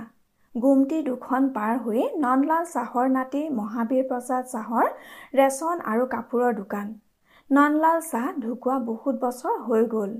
গুমটি 0.55 0.97
দুখন 1.05 1.45
পাৰ 1.53 1.73
হৈ 1.79 2.01
নন্দলাল 2.17 2.67
চাহৰ 2.69 3.07
নাতি 3.11 3.41
মহাবীৰ 3.55 4.03
প্ৰসাদ 4.07 4.49
চাহৰ 4.49 4.89
ৰেচন 5.35 5.85
আৰু 5.87 6.09
কাপোৰৰ 6.09 6.57
দোকান। 6.57 6.91
নন্দলাল 7.51 7.97
চাহ 8.01 8.27
ঢুকুৱা 8.43 8.75
বহুত 8.83 9.15
বছৰ 9.21 9.55
হৈ 9.63 9.81
গ'ল। 9.93 10.11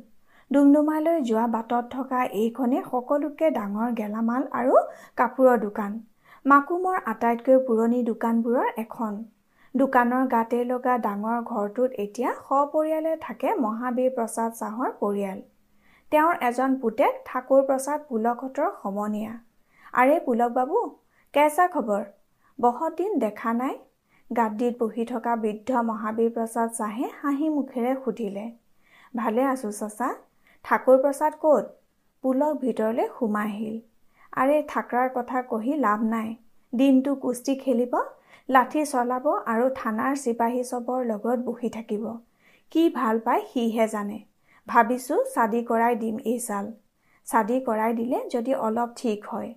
ডুমডুমালৈ 0.51 1.19
যোৱা 1.27 1.43
বাটত 1.51 1.83
থকা 1.91 2.23
এইখনেই 2.39 2.81
সকলোতকৈ 2.88 3.51
ডাঙৰ 3.57 3.94
গেলামাল 4.00 4.48
আৰু 4.53 4.81
কাপোৰৰ 5.17 5.61
দোকান। 5.61 5.94
মাকুমৰ 6.46 6.98
আটাইতকৈ 7.11 7.61
পুৰণি 7.70 8.01
দোকানবোৰৰ 8.09 8.67
এখন। 8.83 9.13
দোকানৰ 9.75 10.25
গাতে 10.33 10.59
লগা 10.72 10.96
ডাঙৰ 11.05 11.37
ঘৰটোত 11.51 11.89
এতিয়া 12.05 12.29
সপৰিয়ালে 12.41 13.13
থাকে 13.22 13.53
মহাবীৰ 13.59 14.11
প্ৰসাদ 14.17 14.57
চাহৰ 14.59 14.91
পৰিয়াল। 15.00 15.39
তেওঁৰ 16.11 16.33
এজন 16.50 16.75
পুতেক 16.81 17.22
ঠাকুৰ 17.29 17.63
প্ৰসাদ 17.70 18.03
পুলকহঁতৰ 18.09 18.70
সমনীয়া। 18.81 19.33
আৰে 19.94 20.20
পুলক 20.27 20.51
বাবু 20.59 20.83
কেঁচা 21.33 21.70
খবৰ? 21.77 22.03
বহুত 22.59 22.91
দিন 23.00 23.17
দেখা 23.25 23.55
নাই? 23.61 23.79
গাদ্দিত 24.31 24.74
বহি 24.79 25.03
থকা 25.07 25.31
বৃদ্ধ 25.44 25.70
মহাবীৰ 25.87 26.29
প্ৰসাদ 26.35 26.70
চাহে 26.75 27.07
হাঁহি 27.15 27.48
মুখেৰে 27.55 27.94
সুধিলে 28.03 28.44
ভালে 29.15 29.41
আছোঁ 29.48 29.72
চাচা 29.79 30.07
ঠাকুৰ 30.65 30.98
প্ৰসাদ 31.03 31.33
ক'ত? 31.41 31.65
পুলক 32.24 32.53
ভিতৰলৈ 32.61 33.07
সোমাই 33.17 33.50
আহিল। 33.51 33.75
আৰে 34.33 34.57
থাকৰাৰ 34.67 35.09
কথা 35.15 35.41
কহি 35.50 35.74
লাভ 35.77 36.05
নাই। 36.09 36.29
দিনটো 36.74 37.15
কুস্তি 37.15 37.55
খেলিব 37.55 37.98
লাঠি 38.50 38.85
চলাব 38.85 39.27
আৰু 39.46 39.65
থানাৰ 39.75 40.13
চিপাহী 40.24 40.63
চবৰ 40.72 41.00
লগত 41.05 41.37
বহি 41.50 41.70
থাকিব। 41.70 42.05
কি 42.72 42.83
ভাল 42.96 43.20
পায় 43.20 43.44
সিহে 43.51 43.87
জানে। 43.87 44.20
ভাবিছোঁ 44.67 45.20
চাদি 45.33 45.61
কৰাই 45.70 46.00
দিম 46.01 46.24
এই 46.25 46.39
ছাল 46.39 46.72
চাদি 47.27 47.57
কৰাই 47.67 47.91
দিলে 48.00 48.24
যদি 48.29 48.57
অলপ 48.67 48.89
ঠিক 48.96 49.29
হয়। 49.31 49.53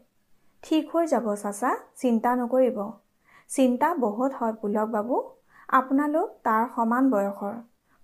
ঠিক 0.62 0.84
হৈ 0.92 1.04
যাব 1.06 1.26
চাচা 1.42 1.70
চিন্তা 2.00 2.30
নকৰিব। 2.37 2.78
চিন্তা 3.50 3.88
বহুত 3.94 4.30
হয় 4.33 4.54
পুলক 4.61 4.88
বাবু। 4.90 5.16
আপোনালোক 5.68 6.28
তাৰ 6.44 6.62
সমান 6.76 7.04
বয়সৰ। 7.11 7.54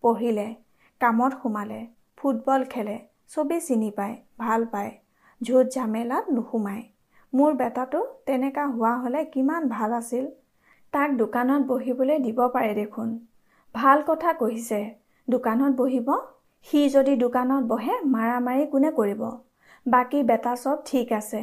পঢ়িলে 0.05 0.49
কামত 1.01 1.33
সোমালে 1.43 1.81
ফুটবল 2.17 2.65
খেলে 2.65 2.97
চবেই 3.29 3.61
চিনি 3.61 3.91
পায় 3.91 4.15
ভাল 4.39 4.61
পায়। 4.65 4.91
ঝোট 5.41 5.67
ঝামেলাত 5.75 6.25
নোসোমায়। 6.31 6.83
মোৰ 7.33 7.51
বেটাটো 7.55 8.01
তেনেকুৱা 8.27 8.65
হোৱা 8.67 8.93
হ'লে 8.97 9.21
কিমান 9.25 9.63
ভাল 9.69 9.91
আছিল। 9.93 10.25
তাক 10.93 11.11
দোকানত 11.17 11.63
বহিবলৈ 11.67 12.19
দিব 12.19 12.39
পাৰে 12.49 12.73
দেখোন। 12.75 13.09
ভাল 13.75 13.99
কথা 14.07 14.31
কৈছে 14.33 14.81
দোকানত 15.29 15.73
বহিব? 15.77 16.09
সি 16.67 16.81
যদি 16.89 17.13
দোকানত 17.17 17.63
বহে 17.65 17.95
মাৰামাৰি 18.15 18.65
কোনে 18.67 18.91
কৰিব? 18.91 19.23
বাকী 19.87 20.23
বেটা 20.23 20.55
চব 20.57 20.79
ঠিক 20.85 21.13
আছে। 21.13 21.41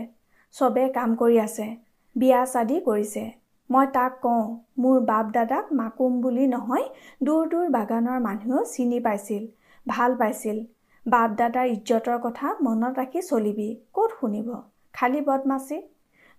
চবে 0.56 0.84
কাম 0.90 1.16
কৰি 1.16 1.38
আছে। 1.40 1.68
বিয়া 2.16 2.42
চাদি 2.46 2.78
কৰিছে। 2.86 3.24
মই 3.70 3.86
তাক 3.96 4.14
কওঁ 4.22 4.44
মোৰ 4.82 4.98
বাপ 5.08 5.26
দাদাক 5.36 5.66
মাকুম 5.80 6.12
বুলি 6.22 6.46
নহয় 6.48 6.86
দূৰ 7.26 7.44
দূৰ 7.52 7.66
বাগানৰ 7.72 8.20
মানুহেও 8.28 8.62
চিনি 8.74 9.00
পাইছিল 9.08 9.44
ভাল 9.86 10.12
পাইছিল। 10.22 10.58
বাপ 11.06 11.30
দাদাৰ 11.40 11.68
ইজ্জতৰ 11.74 12.18
কথা 12.24 12.48
মনত 12.62 12.94
ৰাখি 13.00 13.22
চলিবি 13.28 13.70
ক'ত 13.96 14.10
শুনিব? 14.20 14.50
খালী 14.94 15.22
বদমাচি? 15.28 15.78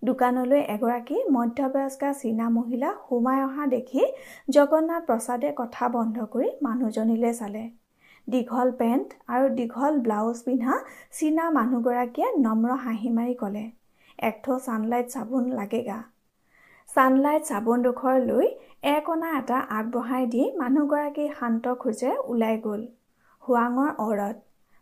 দোকানলৈ 0.01 0.61
এগৰাকী 0.73 1.17
মধ্যবয়স্কা 1.31 2.09
চীনা 2.13 2.45
মহিলা 2.57 2.89
সোমাই 3.05 3.39
অহা 3.47 3.65
দেখি 3.71 4.03
জগন্নাথ 4.49 5.01
প্ৰসাদে 5.09 5.49
কথা 5.57 5.89
বন্ধ 5.95 6.17
কৰি 6.33 6.49
মানুহজনীলৈ 6.67 7.33
চালে। 7.39 7.63
দীঘল 8.27 8.69
পেণ্ট 8.79 9.07
আৰু 9.33 9.45
দীঘল 9.57 9.93
ব্লাউজ 10.05 10.37
পিন্ধা 10.45 10.73
চীনা 11.17 11.45
মানুহগৰাকীয়ে 11.57 12.29
নম্ৰ 12.45 12.69
হাঁহি 12.83 13.09
মাৰি 13.17 13.35
ক'লে 13.41 13.65
একঠো 14.19 14.53
ছানলাইট 14.65 15.07
চাবোন 15.13 15.45
লাগেগা। 15.59 15.99
ছানলাইট 16.89 17.43
চাবোনডোখৰ 17.49 18.15
লৈ 18.21 18.47
এক 18.91 19.09
অনা 19.09 19.29
এটা 19.39 19.57
আগবঢ়াই 19.77 20.23
দি 20.33 20.43
মানুহগৰাকী 20.61 21.25
শান্ত 21.39 21.73
খোজে 21.81 22.11
ওলাই 22.31 22.55
গ'ল। 22.63 22.81
হোৱাঙৰ 23.43 23.91
অৰত 24.05 24.37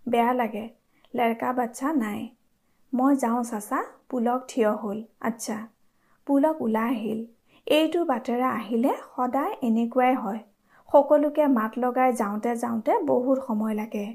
বেয়া 0.05 0.33
লাগে 0.33 0.65
লেৰকা 1.13 1.49
বাচ্ছা 1.57 1.91
নাই। 1.97 2.21
মই 2.93 3.13
যাওঁ 3.23 3.41
চাচা 3.43 3.79
পুলক 4.09 4.39
থিয় 4.47 4.71
হ'ল। 4.81 4.97
আচ্ছা 5.21 5.57
পুলক 6.27 6.55
ওলাই 6.61 6.89
আহিল। 6.93 7.19
এইটো 7.67 7.99
বাটেৰে 8.05 8.47
আহিলে 8.51 8.91
সদায় 9.11 9.53
এনেকুৱাই 9.61 10.13
হয়। 10.23 10.41
সকলোকে 10.89 11.43
মাত 11.57 11.71
লগাই 11.83 12.09
যাওঁতে 12.21 12.51
যাওঁতে 12.63 12.93
বহুত 13.05 13.37
সময় 13.47 13.75
লাগে। 13.81 14.05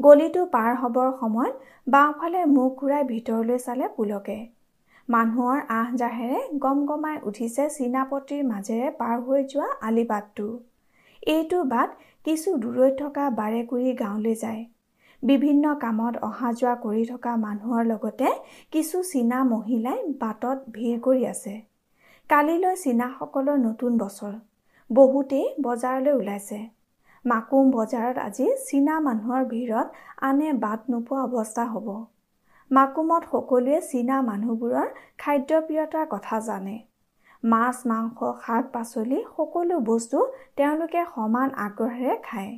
গলিটো 0.00 0.42
পাৰ 0.54 0.70
হ'বৰ 0.80 1.08
সময়ত 1.20 1.54
বাওঁফালে 1.86 2.40
মুখ 2.56 2.70
ঘূৰাই 2.80 3.02
ভিতৰলৈ 3.12 3.58
চালে 3.66 3.86
পুলকে। 3.96 4.38
মানুহৰ 5.08 5.58
আহ 5.72 5.88
জাহেৰে 5.96 6.40
গম 6.60 6.82
গমাই 6.86 7.16
উঠিছে 7.24 7.64
চীনাপতিৰ 7.72 8.42
মাজেৰে 8.46 8.90
পাৰ 8.98 9.16
হৈ 9.24 9.40
যোৱা 9.48 9.70
আলিবাটটো। 9.82 10.46
এইটো 11.28 11.58
বাট 11.68 11.96
কিছু 12.26 12.54
দূৰৈত 12.58 12.94
থকা 12.98 13.24
বাৰেকুৰি 13.36 13.94
গাঁৱলৈ 13.98 14.36
যায়। 14.38 14.62
বিভিন্ন 15.22 15.74
কামত 15.78 16.22
অহা 16.22 16.52
যোৱা 16.54 16.74
কৰি 16.80 17.02
থকা 17.08 17.34
মানুহৰ 17.40 17.82
লগতে 17.86 18.30
কিছু 18.72 19.02
চীনা 19.10 19.42
মহিলাই 19.48 20.00
বাটত 20.20 20.72
ভিৰ 20.72 20.96
কৰি 21.02 21.26
আছে। 21.28 21.54
কালিলৈ 22.30 22.78
চীনাসকলৰ 22.80 23.60
নতুন 23.62 23.98
বছৰ। 23.98 24.32
বহুতেই 24.90 25.46
বজাৰলৈ 25.62 26.12
ওলাইছে। 26.14 26.60
মাকুম 27.24 27.70
বজাৰত 27.72 28.16
আজি 28.22 28.48
চীনা 28.64 28.96
মানুহৰ 29.02 29.46
ভিৰত 29.48 29.86
আনে 30.24 30.48
বাট 30.60 30.90
নোপোৱা 30.90 31.22
অৱস্থা 31.28 31.68
হ'ব। 31.70 31.88
মাকুমত 32.72 33.24
সকলোৱে 33.30 33.78
চীনা 33.86 34.18
মানুহবোৰৰ 34.26 34.86
খাদ্যপ্ৰিয়তাৰ 35.22 36.06
কথা 36.12 36.36
জানে। 36.44 36.76
মাছ 37.44 37.76
মাংস 37.90 38.28
শাক 38.44 38.68
পাচলি 38.74 39.18
সকলো 39.32 39.80
বস্তু 39.88 40.20
তেওঁলোকে 40.56 41.02
সমান 41.10 41.50
আগ্ৰহেৰে 41.64 42.14
খায়। 42.28 42.52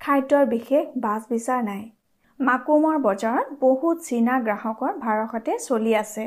খাদ্যৰ 0.00 0.46
বিশেষ 0.52 0.94
বাছ 1.04 1.20
বিচাৰ 1.32 1.60
নাই। 1.66 1.82
মাকুমৰ 2.40 2.96
বজাৰত 3.06 3.58
বহুত 3.60 4.06
চীনা 4.06 4.38
গ্ৰাহকৰ 4.46 4.94
ভাৰসতে 5.02 5.56
চলি 5.66 5.92
আছে। 5.98 6.24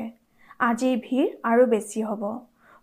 আজি 0.60 0.92
ভিৰ 1.06 1.28
আৰু 1.52 1.66
বেছি 1.74 2.04
হ'ব। 2.10 2.24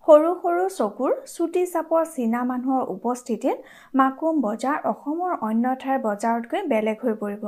সৰু 0.06 0.32
সৰু 0.40 0.64
চকুৰ 0.78 1.14
চুটি 1.34 1.62
চাপৰ 1.74 2.02
চীনা 2.16 2.40
মানুহৰ 2.50 2.82
উপস্থিতিত 2.96 3.56
মাকুম 3.94 4.42
বজাৰ 4.46 4.90
অসমৰ 4.92 5.38
অন্য 5.50 5.76
ঠাইৰ 5.82 6.02
বজাৰতকৈ 6.08 6.60
বেলেগ 6.74 7.06
হৈ 7.06 7.16
পৰিব। 7.22 7.46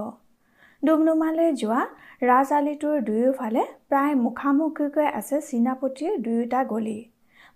ডুমডুমালৈ 0.87 1.51
যোৱা 1.61 1.83
ৰাজ 2.23 2.51
আলিটোৰ 2.57 2.97
দুয়োফালে 3.05 3.63
প্ৰায় 3.91 4.15
মুখামুখিকৈ 4.25 5.07
আছে 5.21 5.39
চীনাপতিৰ 5.49 6.13
দুয়োটা 6.25 6.61
গলি। 6.73 6.97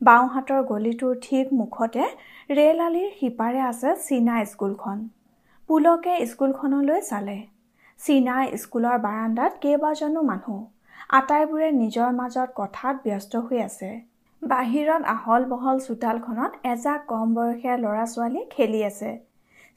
বাওঁহাতৰ 0.00 0.62
গলিটোৰ 0.70 1.18
ঠিক 1.26 1.52
মুখতে 1.58 2.06
ৰেল 2.50 2.80
আলিৰ 2.86 3.08
সিপাৰে 3.18 3.60
আছে 3.66 3.94
চীনা 4.06 4.38
স্কুলখন। 4.44 4.98
পুলকে 5.68 6.14
স্কুলখনলৈ 6.26 7.00
চালে। 7.10 7.38
চীনা 8.00 8.36
স্কুলৰ 8.62 8.96
বাৰাণ্ডাত 9.06 9.52
কেইবাজনো 9.62 10.22
মানুহ। 10.22 10.58
আটাইবোৰে 11.18 11.68
নিজৰ 11.72 12.10
মাজত 12.20 12.48
কথাত 12.54 12.96
ব্যস্ত 13.04 13.32
হৈ 13.46 13.58
আছে। 13.68 13.90
বাহিৰত 14.42 15.02
আহল 15.14 15.42
বহল 15.44 15.76
চোতালখনত 15.86 16.52
এজাক 16.72 17.00
কম 17.12 17.34
বয়সীয়া 17.34 17.74
ল'ৰা 17.84 18.04
ছোৱালী 18.14 18.42
খেলি 18.54 18.80
আছে। 18.84 19.10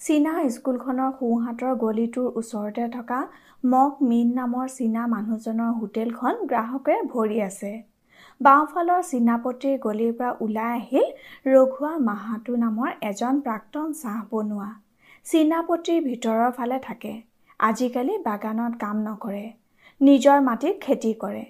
চীনা 0.03 0.31
স্কুলখনৰ 0.53 1.11
সোঁহাতৰ 1.17 1.75
গলিটোৰ 1.81 2.39
ওচৰতে 2.39 2.85
থকা 2.95 3.19
মক 3.63 4.01
মিন 4.07 4.31
নামৰ 4.35 4.65
চীনা 4.73 5.03
মানুহজনৰ 5.07 5.69
হোটেলখন 5.77 6.41
গ্ৰাহকেৰে 6.49 7.05
ভৰি 7.13 7.37
আছে। 7.45 7.71
বাওঁফালৰ 8.41 9.05
চীনাপতিৰ 9.11 9.77
গলিৰ 9.85 10.11
পৰা 10.17 10.31
ওলাই 10.39 10.73
আহিল 10.79 11.07
ৰঘুৱা 11.45 11.93
মাহাতো 12.09 12.57
নামৰ 12.65 12.91
এজন 13.11 13.39
প্ৰাক্তন 13.47 13.95
চাহ 14.01 14.19
বনোৱা। 14.31 14.67
চীনাপতিৰ 15.25 16.03
ভিতৰৰ 16.09 16.51
ফালে 16.51 16.81
থাকে। 16.89 17.13
আজিকালি 17.59 18.19
বাগানত 18.27 18.83
কাম 18.83 19.01
নকৰে। 19.07 19.45
নিজৰ 20.01 20.45
মাটিত 20.49 20.75
খেতি 20.81 21.15
কৰে। 21.23 21.47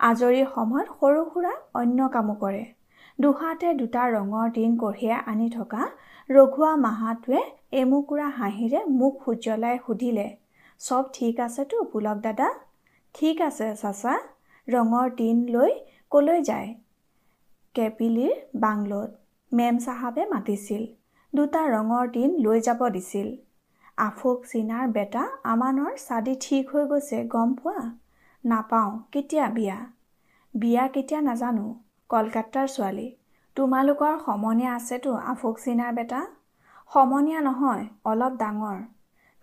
আজৰি 0.00 0.48
সময়ত 0.54 0.88
সৰু 0.96 1.28
সুৰা 1.32 1.54
অন্য 1.82 2.10
কামো 2.14 2.40
কৰে। 2.40 2.64
দুহাতে 3.18 3.68
দুটা 3.76 4.02
ৰঙৰ 4.14 4.56
টিন 4.56 4.80
কঢ়িয়াই 4.82 5.20
আনি 5.26 5.48
থকা 5.50 5.82
ৰঘুৱা 6.30 6.72
মাহাতোৱে 6.80 7.46
এমুকুৰা 7.76 8.26
হাঁহিৰে 8.34 8.80
মুখ 8.98 9.14
সুজ্বলাই 9.24 9.78
সুধিলে 9.86 10.26
চব 10.80 11.04
ঠিক 11.12 11.40
আছেতো 11.40 11.76
পুলক 11.92 12.18
দাদা? 12.18 12.48
ঠিক 13.14 13.40
আছে 13.40 13.66
চাচা 13.82 14.14
ৰঙৰ 14.68 15.10
টিন 15.18 15.42
লৈ 15.48 15.72
কলৈ 16.12 16.38
যায়? 16.42 16.70
কেপিলিৰ 17.74 18.34
বাংলোত 18.60 19.10
মেম 19.52 19.76
চাহাবে 19.78 20.22
মাতিছিল 20.26 20.86
দুটা 21.32 21.62
ৰঙৰ 21.74 22.04
টিন 22.08 22.30
লৈ 22.38 22.58
যাব 22.60 22.80
দিছিল। 22.88 23.28
আফুক 23.98 24.38
চীনাৰ 24.46 24.86
বেটা 24.92 25.24
আমানৰ 25.44 25.92
চাদি 26.06 26.34
ঠিক 26.40 26.64
হৈ 26.70 26.84
গৈছে 26.86 27.18
গম 27.34 27.54
পোৱা? 27.54 27.84
নাপাওঁ 28.44 28.90
কেতিয়া 29.12 29.46
বিয়া? 29.48 29.78
বিয়া 30.54 30.84
কেতিয়া 30.88 31.20
নাজানো 31.20 31.66
কলকাতাৰ 32.10 32.66
ছোৱালী। 32.68 33.08
তোমালোকৰ 33.56 34.12
সমনীয়া 34.26 34.72
আছেতো 34.74 35.10
আফুক 35.32 35.56
চীনাৰ 35.58 35.92
বেটা? 35.94 36.20
সমনীয়া 36.90 37.40
নহয় 37.40 37.84
অলপ 38.04 38.34
ডাঙৰ। 38.42 38.78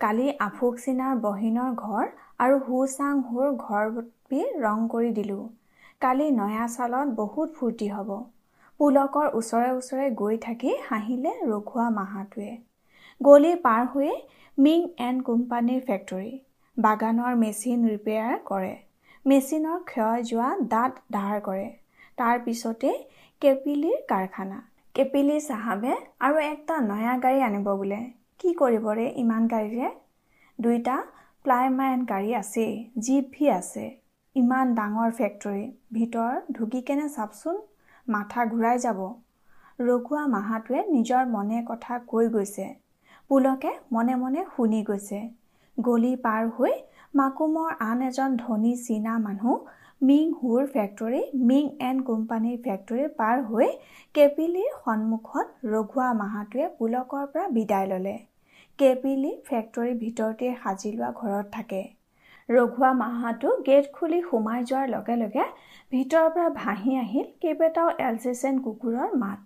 কালি 0.00 0.26
আফুক 0.40 0.78
চীনাৰ 0.84 1.18
বহিনৰ 1.22 1.74
ঘৰ 1.80 2.06
আৰু 2.38 2.56
হু 2.66 2.78
চাং 2.92 3.20
হুৰ 3.28 3.50
ঘৰ 3.58 3.84
ৰং 4.62 4.86
কৰি 4.88 5.10
দিলোঁ। 5.12 5.44
কালি 6.00 6.26
নয়া 6.30 6.66
চালত 6.68 7.14
বহুত 7.16 7.48
ফূৰ্তি 7.58 7.88
হ'ব। 7.90 8.10
পুলকৰ 8.80 9.26
ওচৰে 9.34 9.70
ওচৰে 9.74 10.06
গৈ 10.14 10.38
থাকি 10.38 10.72
হাঁহিলে 10.88 11.32
ৰঘুৱা 11.44 11.86
মাহাটোৱে। 11.98 12.50
গলি 13.20 13.52
পাৰ 13.62 13.82
হৈয়ে 13.92 14.14
মিং 14.58 14.80
এণ্ড 15.06 15.18
কোম্পানীৰ 15.22 15.80
ফেক্টৰী। 15.86 16.32
বাগানৰ 16.76 17.40
মেচিন 17.42 17.78
ৰিপেয়াৰ 17.88 18.34
কৰে। 18.44 18.74
মেচিনৰ 19.26 19.78
ক্ষয় 19.90 20.22
যোৱা 20.30 20.50
দাঁত 20.68 20.92
ধাৰ 21.12 21.40
কৰে। 21.48 21.66
তাৰ 22.18 22.36
পিছতে 22.44 22.90
কেপিলিৰ 23.42 23.98
কাৰখানা। 24.08 24.58
কেপিলি 24.94 25.36
চাহাবে 25.44 25.92
আৰু 26.26 26.36
একটা 26.42 26.74
নয়া 26.82 27.14
গাড়ী 27.22 27.38
আনিব 27.44 27.68
বোলে। 27.78 27.96
কি 28.40 28.50
কৰিব 28.60 28.84
ৰে 28.98 29.06
ইমান 29.22 29.48
গাড়ীৰে? 29.52 29.88
দুইটা 30.58 30.94
প্লাইমাইন 31.44 32.04
গাড়ী 32.10 32.30
আছেই 32.40 32.74
জীপ 33.04 33.24
ভি 33.32 33.48
আছে। 33.54 33.84
ইমান 34.36 34.66
ডাঙৰ 34.76 35.10
ফেক্টৰী 35.18 35.64
ভিতৰত 35.96 36.42
ঢুকি 36.56 36.80
কেনে 36.86 37.06
চাবচোন 37.16 37.56
মাথা 38.06 38.40
ঘূৰাই 38.52 38.76
যাব। 38.84 39.00
ৰঘুৱা 39.78 40.22
মাহাটোৱে 40.28 40.80
নিজৰ 40.94 41.22
মনে 41.34 41.58
কথা 41.70 41.98
কৈ 42.12 42.30
গৈছে। 42.34 42.66
পুলকে 43.30 43.72
মনে 43.92 44.14
মনে 44.22 44.40
শুনি 44.52 44.80
গৈছে। 44.88 45.20
গলি 45.78 46.12
পাৰ 46.24 46.42
হৈ 46.56 46.74
মাকুমৰ 47.14 47.70
আন 47.88 47.98
এজন 48.08 48.30
ধনী 48.38 48.72
চীনা 48.84 49.14
মানুহ 49.26 49.54
মিং 50.00 50.32
হুৰ 50.38 50.64
ফেক্টৰী 50.72 51.18
মিং 51.50 51.68
এণ্ড 51.84 52.02
কোম্পানীৰ 52.06 52.56
ফেক্টৰী 52.64 53.04
পাৰ 53.18 53.42
হৈ 53.50 53.68
কেপিলিৰ 54.14 54.72
সন্মুখত 54.80 55.68
ৰঘুৱা 55.74 56.08
মাহাটোৱে 56.16 56.66
পুলকৰ 56.78 57.28
পৰা 57.34 57.44
বিদায় 57.52 57.86
ল'লে। 57.92 58.12
কেপিলি 58.78 59.30
ফেক্টৰীৰ 59.46 59.94
ভিতৰতে 60.00 60.50
সাজি 60.64 60.90
লোৱা 60.96 61.10
ঘৰত 61.20 61.46
থাকে। 61.54 61.80
ৰঘুৱা 62.48 62.90
মাহাটো 62.98 63.52
গেট 63.68 63.88
খুলি 63.92 64.18
সোমাই 64.26 64.66
যোৱাৰ 64.70 64.90
লগে 64.94 65.16
লগে 65.20 65.46
ভিতৰৰ 65.92 66.28
পৰা 66.34 66.48
ভাহি 66.58 66.98
আহিল 67.04 67.30
কেইবাটাও 67.44 67.94
এলচিচেন 68.08 68.60
কুকুৰৰ 68.66 69.14
মাত। 69.22 69.40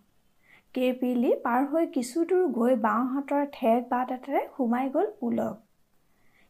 কেপিলি 0.75 1.31
পাৰ 1.45 1.69
হৈ 1.75 1.87
কিছু 1.95 2.25
দূৰ 2.33 2.49
গৈ 2.57 2.75
বাওঁহাতৰ 2.89 3.47
ঠেক 3.53 3.87
বাট 3.93 4.17
এটাৰে 4.17 4.43
সোমাই 4.57 4.91
গ'ল 4.97 5.07
পুলক। 5.21 5.55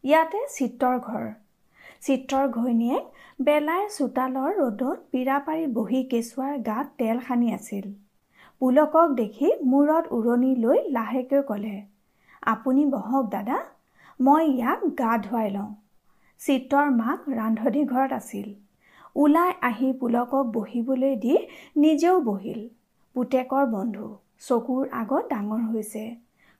ইয়াতে 0.04 0.42
চিত্ৰৰ 0.56 0.98
ঘৰ। 1.04 1.28
চিত্ৰৰ 2.02 2.46
ঘৈণীয়েক 2.48 3.04
বেলাই 3.40 3.82
চোতালৰ 3.96 4.52
ৰ'দত 4.61 4.98
পীৰা 5.12 5.38
পাৰি 5.46 5.64
বহি 5.72 6.02
কেঁচুৱাৰ 6.11 6.54
গাত 6.61 6.87
তেল 6.98 7.20
সানি 7.28 7.48
আছিল। 7.54 7.88
পুলকক 8.61 9.16
দেখি 9.16 9.50
মূৰত 9.72 10.04
উৰণি 10.11 10.52
লৈ 10.61 10.78
লাহেকৈ 10.90 11.42
ক'লে 11.48 11.76
আপুনি 12.46 12.87
বহক 12.90 13.28
দাদা 13.30 13.58
মই 14.20 14.44
ইয়াক 14.52 14.80
গা 15.00 15.12
ধুৱাই 15.26 15.50
লওঁ। 15.50 15.70
চিত্ৰৰ 16.40 16.88
মাক 16.94 17.28
ৰান্ধনি 17.30 17.82
ঘৰত 17.84 18.12
আছিল। 18.12 18.48
ওলাই 19.16 19.52
আহি 19.61 19.92
পুলকক 20.00 20.50
বহিবলৈ 20.56 21.14
দি 21.24 21.37
নিজেও 21.76 22.16
বহিল। 22.20 22.61
পুতেকৰ 23.16 23.64
বন্ধু 23.70 24.08
চকুৰ 24.48 24.82
আগত 25.02 25.24
ডাঙৰ 25.30 25.62
হৈছে। 25.70 26.04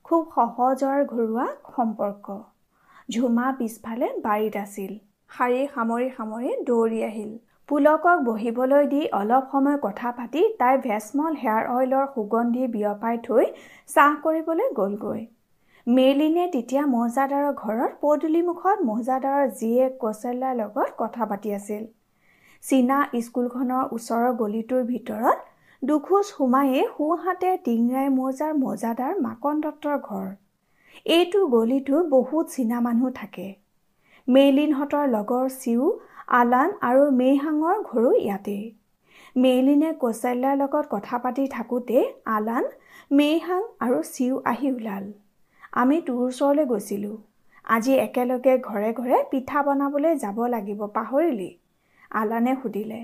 খুব 0.05 0.21
সহজৰ 0.35 0.99
ঘৰুৱা 1.11 1.45
সম্পৰ্ক। 1.75 2.39
ঝুমা 3.09 3.47
পিছফালে 3.59 4.07
বাৰীত 4.25 4.55
আছিল। 4.57 4.91
শাৰী 5.31 5.59
সামৰি 5.73 6.07
সামৰি 6.15 6.51
দৌৰি 6.67 6.99
আহিল। 7.07 7.31
পুলকক 7.69 8.21
বহিবলৈ 8.27 8.87
দি 8.93 9.01
অলপ 9.17 9.43
সময় 9.51 9.77
কথা 9.83 10.11
পাতি 10.11 10.41
তাই 10.61 10.77
ভেচমল 10.85 11.33
হেয়াৰ 11.41 11.63
অইলৰ 11.75 12.05
সুগন্ধি 12.13 12.63
বিয়পাই 12.75 13.19
থৈ 13.27 13.45
চাহ 13.89 14.15
কৰিবলৈ 14.23 14.67
গ'লগৈ। 14.79 15.21
মেইলিনে 15.87 16.47
তেতিয়া 16.55 16.83
মৌজাদাৰৰ 16.95 17.53
ঘৰত 17.61 17.91
পদূলিমুখত 18.01 18.87
মৌজাদাৰৰ 18.89 19.45
জীয়েক 19.59 19.93
কৌশল্যাৰ 20.01 20.57
লগত 20.61 20.89
কথা 20.97 21.29
পাতি 21.33 21.55
আছিল। 21.59 21.85
চীনা 22.63 22.97
স্কুলখনৰ 23.21 23.95
ওচৰৰ 23.95 24.35
গলিটোৰ 24.41 24.83
ভিতৰত 24.91 25.37
দুখোজ 25.81 26.25
সোমায়েই 26.33 26.85
সোঁহাতে 26.97 27.55
টিংৰাই 27.65 28.07
মৌজাৰ 28.17 28.53
মৌজাদাৰ 28.65 29.13
মাকন 29.21 29.55
দত্তৰ 29.61 29.97
ঘৰ। 30.09 30.27
এইটো 31.17 31.47
গলিটো 31.47 32.05
বহুত 32.09 32.45
চীনা 32.49 32.77
মানুহ 32.81 33.17
থাকে। 33.21 33.49
মেইলিনহঁতৰ 34.29 35.05
লগৰ 35.07 35.45
চিউ 35.53 35.85
আলান 36.33 36.73
আৰু 36.81 37.05
মেইহাঙৰ 37.11 37.77
ঘৰো 37.83 38.09
ইয়াতেই 38.17 38.65
মেইলিনে 39.35 39.89
কৌশল্যাৰ 39.93 40.57
লগত 40.57 40.85
কথা 40.89 41.17
পাতি 41.17 41.45
থাকোঁতে 41.47 42.03
আলান 42.33 42.67
মেইহাং 43.11 43.63
আৰু 43.79 44.01
চিউ 44.09 44.41
আহি 44.45 44.71
ওলাল। 44.71 45.07
আমি 45.73 45.97
তোৰ 46.01 46.19
ওচৰলৈ 46.25 46.65
গৈছিলোঁ। 46.65 47.15
আজি 47.67 47.95
একেলগে 47.99 48.53
ঘৰে 48.59 48.91
ঘৰে 48.93 49.17
পিঠা 49.31 49.63
বনাবলৈ 49.63 50.13
যাব 50.17 50.37
লাগিব 50.45 50.81
পাহৰিলি? 50.93 51.49
আলানে 52.11 52.53
সুধিলে। 52.61 53.01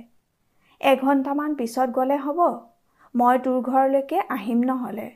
এঘণ্টামান 0.81 1.55
পিছত 1.55 1.87
গ'লে 1.89 2.17
হ'ব। 2.17 2.39
মই 3.15 3.35
তোৰ 3.43 3.57
ঘৰলৈকে 3.61 4.19
আহিম 4.29 4.61
নহ'লে। 4.63 5.07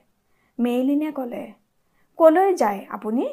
মেইলিনে 0.60 1.10
ক'লে 1.12 1.44
ক'লৈ 2.20 2.50
যায় 2.54 2.82
আপুনি? 2.90 3.26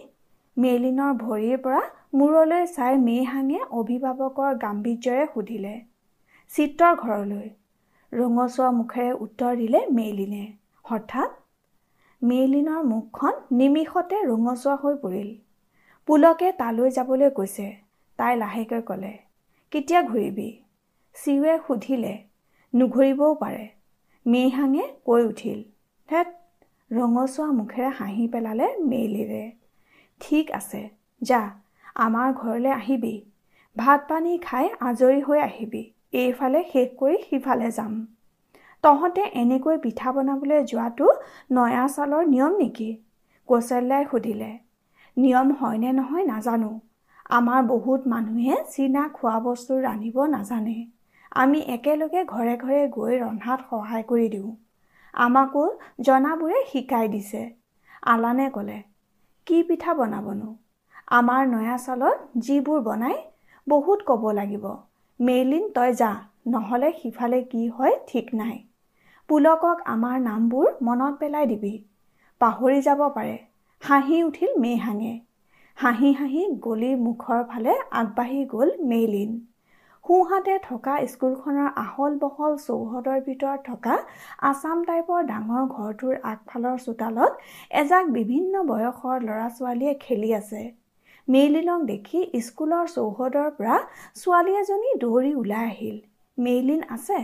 মেইলিনৰ 0.56 1.16
ভৰিৰ 1.20 1.58
পৰা 1.64 1.80
মূৰলৈ 2.18 2.66
চাই 2.66 2.98
মেইহাঙে 2.98 3.58
অভিভাৱকৰ 3.78 4.52
গাম্ভীৰ্যৰে 4.62 5.24
সুধিলে 5.32 5.72
চিত্ৰৰ 6.50 6.94
ঘৰলৈ? 7.02 7.48
ৰঙচুৱা 8.12 8.68
মুখেৰে 8.76 9.12
উত্তৰ 9.24 9.56
দিলে 9.56 9.80
মেইলিনে। 9.90 10.44
হঠাৎ 10.84 11.34
মেইলিনৰ 12.22 12.86
মুখখন 12.92 13.34
নিমিষতে 13.58 14.20
ৰঙচুৱা 14.30 14.76
হৈ 14.84 14.94
পৰিল। 15.02 15.28
পুলকে 16.08 16.52
তালৈ 16.52 16.90
যাবলৈ 16.90 17.30
কৈছে। 17.30 17.66
তাই 18.18 18.36
লাহেকৈ 18.36 18.82
ক'লে 18.82 19.12
কেতিয়া 19.72 20.00
ঘূৰিবি? 20.02 20.48
চিউৱে 21.16 21.54
সুধিলে 21.66 22.14
নুঘূৰিবও 22.74 23.30
পাৰে। 23.42 23.64
মেইহাঙে 24.26 24.84
কৈ 25.06 25.22
উঠিল 25.26 25.60
হেত 26.08 26.28
ৰঙচুৱা 26.90 27.46
মুখেৰে 27.60 27.90
হাঁহি 27.98 28.26
পেলালে 28.32 28.66
মেইলিৰে। 28.90 29.44
ঠিক 30.20 30.46
আছে 30.50 30.80
যা 31.22 31.40
আমাৰ 31.98 32.28
ঘৰলৈ 32.34 32.72
আহিবি। 32.72 33.14
ভাত 33.76 34.00
পানী 34.08 34.32
খাই 34.42 34.66
আজৰি 34.80 35.20
হৈ 35.22 35.40
আহিবি। 35.42 35.82
এইফালে 36.16 36.60
শেষ 36.68 36.88
কৰি 36.98 37.16
সিফালে 37.24 37.68
যাম। 37.72 37.92
তহঁতে 38.84 39.22
এনেকৈ 39.34 39.76
পিঠা 39.82 40.12
বনাবলৈ 40.12 40.60
যোৱাটো 40.66 41.06
নয়া 41.52 41.84
চালৰ 41.88 42.24
নিয়ম 42.26 42.52
নেকি? 42.58 42.88
কৌশল্যাই 43.48 44.04
সুধিলে। 44.10 44.50
নিয়ম 45.16 45.48
হয়নে 45.60 45.90
নহয় 45.92 46.24
নাজানো। 46.26 46.72
আমাৰ 47.30 47.60
বহুত 47.66 48.00
মানুহে 48.06 48.56
চীনা 48.68 49.02
খোৱা 49.12 49.36
বস্তু 49.40 49.78
ৰান্ধিব 49.80 50.16
নাজানে। 50.30 50.76
আমি 51.36 51.58
একেলগে 51.68 52.22
ঘৰে 52.26 52.54
ঘৰে 52.58 52.82
গৈ 52.90 53.14
ৰন্ধাত 53.18 53.60
সহায় 53.70 54.04
কৰি 54.08 54.28
দিওঁ। 54.28 54.50
আমাকো 55.14 55.62
জনাবোৰে 56.00 56.60
শিকাই 56.68 57.06
দিছে। 57.08 57.42
আলানে 58.06 58.46
ক'লে 58.50 58.78
কি 59.46 59.58
পিঠা 59.62 59.92
বনাবনো? 59.94 60.48
আমাৰ 61.06 61.42
নয়া 61.46 61.76
চালত 61.78 62.18
যিবোৰ 62.36 62.80
বনাই 62.80 63.16
বহুত 63.66 63.98
ক'ব 64.06 64.22
লাগিব। 64.30 64.64
মেইলিন 65.20 65.64
তই 65.70 65.90
যা 65.92 66.10
নহ'লে 66.46 66.92
সিফালে 67.02 67.42
কি 67.42 67.68
হয় 67.68 67.94
ঠিক 68.06 68.26
নাই। 68.34 68.56
পুলকক 69.28 69.78
আমাৰ 69.86 70.16
নামবোৰ 70.20 70.66
মনত 70.82 71.14
পেলাই 71.20 71.46
দিবি। 71.46 71.74
পাহৰি 72.40 72.80
যাব 72.82 73.00
পাৰে। 73.08 73.36
হাঁহি 73.82 74.22
উঠিল 74.22 74.50
মেইহাঙে 74.58 75.14
হাঁহি 75.78 76.10
হাঁহি 76.12 76.42
গলিৰ 76.60 76.96
মুখৰ 76.96 77.40
ফালে 77.44 77.72
আগবাঢ়ি 77.90 78.44
গ'ল 78.44 78.70
মেইলিন। 78.84 79.30
সোঁহাতে 80.06 80.54
থকা 80.64 80.92
স্কুলখনৰ 81.12 81.68
আহল 81.82 82.12
বহল 82.18 82.52
চৌহদৰ 82.64 83.22
ভিতৰত 83.28 83.60
থকা 83.68 83.94
আছাম 84.50 84.82
টাইপৰ 84.90 85.24
ডাঙৰ 85.30 85.64
ঘৰটোৰ 85.76 86.14
আগফালৰ 86.32 86.76
চোতালত 86.84 87.32
এজাক 87.80 88.12
বিভিন্ন 88.18 88.62
বয়সৰ 88.68 89.16
ল'ৰা 89.24 89.48
ছোৱালীয়ে 89.56 89.94
খেলি 90.04 90.30
আছে। 90.40 90.62
মেইলিনক 91.28 91.88
দেখি 91.88 92.20
স্কুলৰ 92.46 92.86
চৌহদৰ 92.94 93.50
পৰা 93.58 93.76
ছোৱালী 94.20 94.56
এজনী 94.60 94.94
দৌৰি 95.04 95.32
ওলাই 95.34 95.64
আহিল। 95.72 95.96
মেইলিন 96.38 96.82
আছে? 96.96 97.18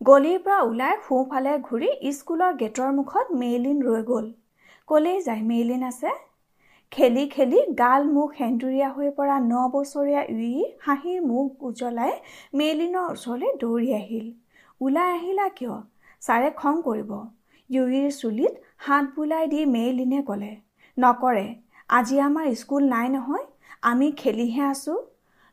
গলিৰ 0.00 0.38
পৰা 0.44 0.58
ওলাই 0.68 0.94
সোঁফালে 1.06 1.52
ঘূৰি 1.68 1.90
স্কুলৰ 2.18 2.52
গেটৰ 2.62 2.90
মুখত 2.98 3.26
মেইলিন 3.42 3.78
ৰৈ 3.88 4.02
গ'ল। 4.10 4.26
ক'লেই 4.88 5.20
যায় 5.26 5.42
মেইলিন 5.50 5.82
আছে? 5.90 6.10
খেলি 6.94 7.22
খেলি 7.26 7.60
গাল 7.78 8.02
মুখ 8.16 8.28
সেন্দুৰীয়া 8.38 8.88
হৈ 8.96 9.08
পৰা 9.18 9.36
ন 9.44 9.62
বছৰীয়া 9.70 10.22
উই 10.34 10.50
হাঁহিৰ 10.84 11.22
মুখ 11.30 11.64
উজ্বলাই 11.68 12.12
মেইলিনৰ 12.60 13.06
ওচৰলৈ 13.14 13.50
দৌৰি 13.62 13.88
আহিল। 13.96 14.26
ওলাই 14.80 15.08
আহিলা 15.14 15.46
কিয়? 15.56 15.74
ছাৰে 16.22 16.50
খং 16.60 16.76
কৰিব। 16.84 17.10
ইউইৰ 17.70 18.12
চুলিত 18.18 18.54
হাত 18.86 19.04
বোলাই 19.16 19.50
দি 19.52 19.60
মেইলিনে 19.72 20.20
ক'লে 20.28 20.52
নকৰে 20.96 21.46
আজি 21.90 22.20
আমাৰ 22.26 22.46
স্কুল 22.60 22.86
নাই 22.92 23.10
নহয় 23.14 23.44
আমি 23.90 24.10
খেলিহে 24.20 24.62
আছোঁ। 24.66 24.98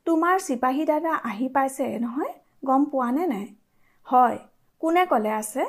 তোমাৰ 0.08 0.36
চিপাহী 0.48 0.86
দাদা 0.92 1.14
আহি 1.32 1.48
পাইছে 1.56 1.88
নহয়? 2.00 2.34
গম 2.66 2.86
পোৱানে 2.92 3.26
নাই? 3.34 3.48
হয় 4.08 4.38
কোনে 4.82 5.04
ক'লে 5.12 5.32
আছে? 5.42 5.64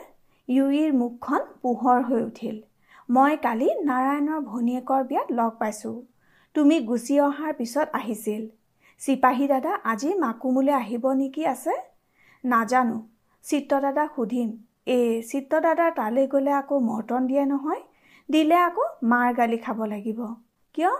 ইউইৰ 0.48 0.90
মুখখন 1.00 1.42
পোহৰ 1.62 1.98
হৈ 2.10 2.22
উঠিল। 2.28 2.60
মই 3.12 3.34
কালি 3.36 3.66
নাৰায়ণৰ 3.84 4.40
ভনীয়েকৰ 4.42 5.02
বিয়াত 5.04 5.28
লগ 5.30 5.50
পাইছোঁ। 5.58 5.96
তুমি 6.54 6.76
গুচি 6.80 7.20
অহাৰ 7.20 7.52
পিছত 7.52 7.86
আহিছিল। 7.92 8.42
চিপাহী 9.00 9.48
দাদা 9.48 9.72
আজি 9.84 10.14
মাকুমোলৈ 10.14 10.72
আহিব 10.72 11.04
নেকি 11.12 11.46
আছে? 11.46 11.74
নাজানো। 12.44 12.96
চিত্ৰ 13.44 13.80
দাদাক 13.80 14.16
সুধিম। 14.16 14.48
এই 14.86 15.22
চিত্ৰ 15.22 15.60
দাদাৰ 15.60 15.92
তালৈ 15.92 16.26
গ'লে 16.26 16.52
আকৌ 16.52 16.80
মৰ্টন 16.80 17.22
দিয়ে 17.26 17.44
নহয়। 17.44 17.82
দিলে 18.28 18.56
আকৌ 18.56 18.88
মাৰ 19.04 19.34
গালি 19.34 19.58
খাব 19.58 19.84
লাগিব। 19.84 20.20
কিয়? 20.74 20.92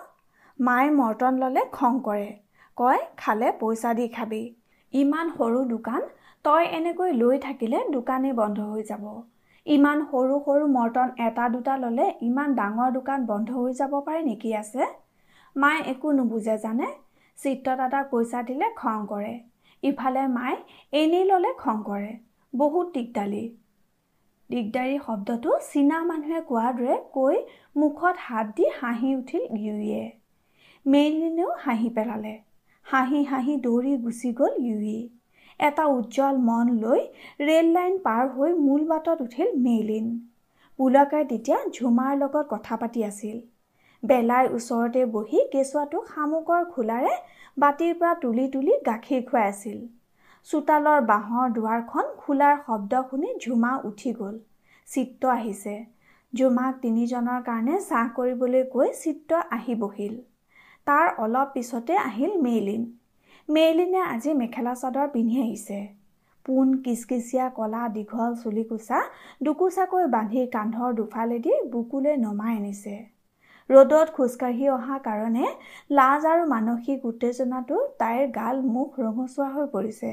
মায়ে 0.58 0.90
মৰ্টন 0.90 1.34
ল'লে 1.38 1.66
খং 1.72 2.00
কৰে। 2.04 2.30
কয় 2.76 3.00
খালে 3.16 3.52
পইচা 3.60 3.94
দি 3.94 4.08
খাবি। 4.08 4.42
ইমান 4.94 5.36
সৰু 5.38 5.64
দোকান 5.68 6.02
তই 6.44 6.64
এনেকৈ 6.78 7.12
লৈ 7.12 7.38
থাকিলে 7.38 7.78
দোকানেই 7.90 8.32
বন্ধ 8.32 8.58
হৈ 8.60 8.82
যাব। 8.82 9.31
ইমান 9.66 10.00
সৰু 10.10 10.36
সৰু 10.46 10.64
মৰ্টন 10.70 11.10
এটা 11.26 11.44
দুটা 11.50 11.74
ল'লে 11.82 12.06
ইমান 12.28 12.54
ডাঙৰ 12.54 12.90
দোকান 12.94 13.26
বন্ধ 13.26 13.48
হৈ 13.58 13.72
যাব 13.80 13.92
পাৰে 14.06 14.22
নেকি 14.28 14.50
আছে? 14.60 14.88
মায়ে 15.56 15.80
একো 15.92 16.12
নুবুজে 16.18 16.56
জানে? 16.64 16.88
চিত্ৰ 17.38 17.76
দাদাক 17.80 18.10
পইচা 18.12 18.40
দিলে 18.48 18.70
খং 18.80 19.06
কৰে। 19.12 19.32
ইফালে 19.82 20.24
মায়ে 20.36 20.56
এনেই 21.02 21.24
ল'লে 21.30 21.52
খং 21.62 21.84
কৰে। 21.88 22.10
বহুত 22.54 22.86
দিগদালি 22.96 23.44
দিগদাৰী 24.50 24.96
শব্দটো 25.06 25.50
চীনা 25.68 25.98
মানুহে 26.08 26.40
কোৱাৰ 26.48 26.72
দৰে 26.78 26.96
কৈ 27.14 27.36
মুখত 27.76 28.14
হাত 28.26 28.46
দি 28.56 28.64
হাঁহি 28.80 29.14
উঠিল 29.20 29.44
ইউয়ে 29.60 30.02
মেইলিনেও 30.86 31.50
হাঁহি 31.64 31.88
পেলালে। 31.96 32.34
হাঁহি 32.86 33.20
হাঁহি 33.30 33.54
দৌৰি 33.66 33.92
গুচি 34.04 34.30
গ'ল 34.40 34.54
ইউই। 34.68 34.98
এটা 35.62 35.84
উজ্জ্বল 35.92 36.36
মন 36.48 36.66
লৈ 36.82 37.00
ৰেল 37.48 37.66
লাইন 37.72 37.96
পাৰ 38.04 38.22
হৈ 38.34 38.52
মূল 38.60 38.82
বাটত 38.88 39.18
উঠিল 39.26 39.50
মেইলিন। 39.64 40.06
পুলকে 40.78 41.20
তেতিয়া 41.30 41.58
ঝুমাৰ 41.76 42.12
লগত 42.18 42.44
কথা 42.48 42.74
পাতি 42.76 43.00
আছিল। 43.04 43.36
বেলাই 44.02 44.44
ওচৰতে 44.56 45.02
বহি 45.12 45.40
কেঁচুৱাটোক 45.52 46.04
শামুকৰ 46.12 46.62
খোলাৰে 46.72 47.12
বাতিৰ 47.56 47.92
পৰা 48.00 48.12
তুলি 48.22 48.46
তুলি 48.48 48.72
গাখীৰ 48.86 49.22
খুৱাই 49.28 49.46
আছিল। 49.48 49.78
চোতালৰ 50.48 51.00
বাঁহৰ 51.10 51.52
দুৱাৰখন 51.56 52.08
খোলাৰ 52.16 52.56
শব্দ 52.66 53.02
শুনি 53.10 53.30
ঝুমা 53.42 53.72
উঠি 53.90 54.12
গ'ল। 54.20 54.34
চিত্ৰ 54.88 55.30
আহিছে। 55.34 55.74
ঝুমাক 56.32 56.80
তিনিজনৰ 56.82 57.40
কাৰণে 57.48 57.76
চাহ 57.88 58.10
কৰিবলৈ 58.16 58.64
কৈ 58.74 58.88
চিত্ৰ 59.02 59.40
আহি 59.50 59.74
বহিল। 59.74 60.14
তাৰ 60.86 61.06
অলপ 61.18 61.54
পিছতে 61.54 61.98
আহিল 62.02 62.32
মেইলিন। 62.40 62.82
মেইলিনে 63.48 64.02
আজি 64.04 64.32
মেখেলা 64.40 64.72
চাদৰ 64.80 65.08
পিন্ধি 65.14 65.38
আহিছে। 65.44 65.78
পোন 66.46 66.68
কিচকিচীয়া 66.84 67.46
কলা 67.56 67.82
দীঘল 67.96 68.32
চুলিকোচা 68.42 68.98
দুকোচাকৈ 69.46 70.04
বান্ধি 70.14 70.44
কান্ধৰ 70.54 70.94
দুফালেদি 70.98 71.52
বুকুলৈ 71.72 72.14
নমাই 72.22 72.54
আনিছে। 72.60 72.94
ৰ'দত 73.70 74.08
খোজকাঢ়ি 74.16 74.66
অহা 74.76 74.96
কাৰণে 75.08 75.44
লাজ 75.98 76.22
আৰু 76.32 76.46
মানসিক 76.54 77.04
উত্তেজনাটো 77.10 77.76
তাইৰ 78.00 78.24
গাল 78.38 78.56
মুখ 78.74 78.88
ৰঙচুৱা 79.04 79.48
হৈ 79.54 79.66
পৰিছে। 79.74 80.12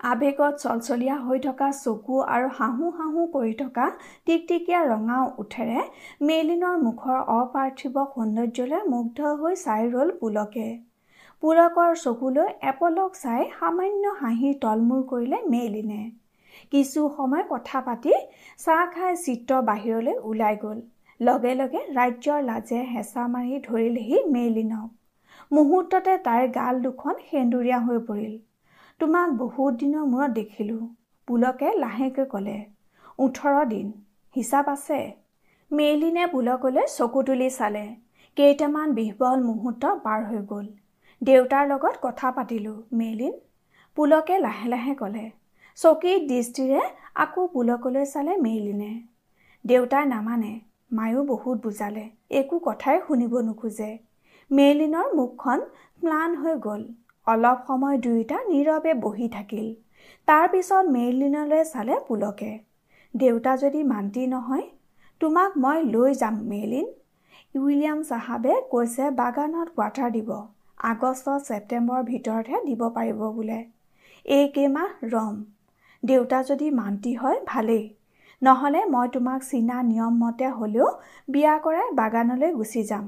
আৱেগত 0.00 0.54
চলচলীয়া 0.64 1.16
হৈ 1.26 1.38
থকা 1.46 1.68
চকু 1.82 2.16
আৰু 2.32 2.48
হাঁহো 2.58 2.86
হাঁহো 2.98 3.22
কৰি 3.36 3.54
থকা 3.62 3.86
টিকটিকীয়া 4.26 4.80
ৰঙা 4.90 5.18
উঠেৰে 5.42 5.80
মেইলিনৰ 6.26 6.76
মুখৰ 6.86 7.18
অপাৰ্থিৱ 7.38 7.94
সৌন্দৰ্যলৈ 8.14 8.82
মুগ্ধ 8.92 9.18
হৈ 9.40 9.54
চাই 9.64 9.82
ৰ'ল 9.94 10.10
পুলকে। 10.20 10.68
পুলকৰ 11.42 11.90
চকুলৈ 11.94 12.46
এপলক 12.68 13.16
চাই 13.16 13.42
সামান্য 13.56 14.12
হাঁহি 14.20 14.50
তলমূৰ 14.60 15.00
কৰিলে 15.08 15.38
মেইলিনে। 15.48 15.98
কিছু 16.70 17.00
সময় 17.16 17.42
কথা 17.50 17.80
পাতি 17.80 18.14
চাহ 18.58 18.86
খাই 18.94 19.12
চিত্ৰ 19.24 19.58
বাহিৰলৈ 19.68 20.14
ওলাই 20.30 20.56
গ'ল। 20.62 20.78
লগে 21.20 21.52
লগে 21.54 21.82
ৰাজ্যৰ 21.98 22.40
লাজে 22.42 22.80
হেঁচা 22.92 23.26
মাৰি 23.34 23.58
ধৰিলেহি 23.66 24.22
মেইলিনক। 24.36 24.88
মুহূৰ্ততে 25.52 26.14
তাইৰ 26.26 26.48
গাল 26.54 26.80
দুখন 26.86 27.14
সেন্দুৰীয়া 27.26 27.78
হৈ 27.80 27.98
পৰিল। 28.08 28.34
তোমাক 29.00 29.36
বহুত 29.42 29.72
দিনৰ 29.82 30.08
মূৰত 30.14 30.30
দেখিলোঁ 30.30 30.80
পুলকে 31.28 31.74
লাহেকৈ 31.78 32.26
ক'লে। 32.32 32.56
ওঠৰ 33.18 33.60
দিন। 33.66 33.92
হিচাপ 34.36 34.68
আছে? 34.68 34.98
মেইলিনে 35.70 36.26
পুলকলৈ 36.26 36.90
চকু 36.96 37.22
তুলি 37.22 37.48
চালে। 37.50 37.86
কেইটামান 38.36 38.98
বিহবল 38.98 39.46
মুহূৰ্ত 39.46 39.94
পাৰ 40.04 40.28
হৈ 40.32 40.42
গ'ল। 40.54 40.66
দেউতাৰ 41.22 41.64
লগত 41.68 41.94
কথা 42.02 42.28
পাতিলোঁ। 42.36 42.76
মেইলিন 42.98 43.34
পুলকে 43.96 44.36
লাহে 44.38 44.66
লাহে 44.72 44.92
ক'লে 45.00 45.24
চকীৰ 45.78 46.18
দৃষ্টিৰে 46.30 46.80
আকৌ 47.24 47.46
পুলকলৈ 47.54 48.04
চালে 48.12 48.34
মেইলিনে 48.44 48.92
দেউতাই 49.64 50.04
নামানে। 50.12 50.52
মায়েও 50.96 51.22
বহুত 51.30 51.56
বুজালে 51.64 52.04
একো 52.40 52.56
কথাই 52.66 52.96
শুনিব 53.06 53.32
নোখোজে। 53.46 53.90
মেইলিনৰ 54.50 55.06
মুখখন 55.18 55.60
ম্লান 56.04 56.30
হৈ 56.42 56.54
গ'ল। 56.66 56.82
অলপ 57.26 57.58
সময় 57.68 57.96
দুয়োটা 58.04 58.38
নীৰৱে 58.50 58.92
বহি 59.04 59.26
থাকিল। 59.36 59.66
তাৰপিছত 60.28 60.84
মেইলিনলৈ 60.96 61.62
চালে 61.72 61.94
পুলকে 62.08 62.52
দেউতা 63.14 63.52
যদি 63.62 63.80
মান্তি 63.92 64.22
নহয় 64.34 64.66
তোমাক 65.20 65.50
মই 65.64 65.78
লৈ 65.94 66.10
যাম 66.20 66.36
মেইলিন 66.50 66.86
উইলিয়াম 67.54 67.98
চাহাবে 68.10 68.52
কৈছে 68.72 69.04
বাগানত 69.20 69.68
কোৱাৰ্টাৰ 69.76 70.10
দিব। 70.16 70.30
আগষ্ট 70.86 71.26
ছেপ্টেম্বৰৰ 71.46 72.02
ভিতৰতহে 72.04 72.58
দিব 72.66 72.82
পাৰিব 72.96 73.20
বোলে। 73.36 73.58
এইকেইমাহ 74.26 74.90
ৰম। 75.12 75.36
দেউতা 76.02 76.38
যদি 76.42 76.66
মান্তি 76.76 77.12
হয় 77.16 77.38
ভালেই। 77.46 77.84
নহ'লে 78.42 78.82
মই 78.86 79.06
তোমাক 79.14 79.40
চীনা 79.50 79.76
নিয়ম 79.82 80.14
মতে 80.22 80.48
হ'লেও 80.56 80.88
বিয়া 81.28 81.54
কৰাই 81.64 81.88
বাগানলৈ 82.00 82.50
গুচি 82.58 82.82
যাম। 82.90 83.06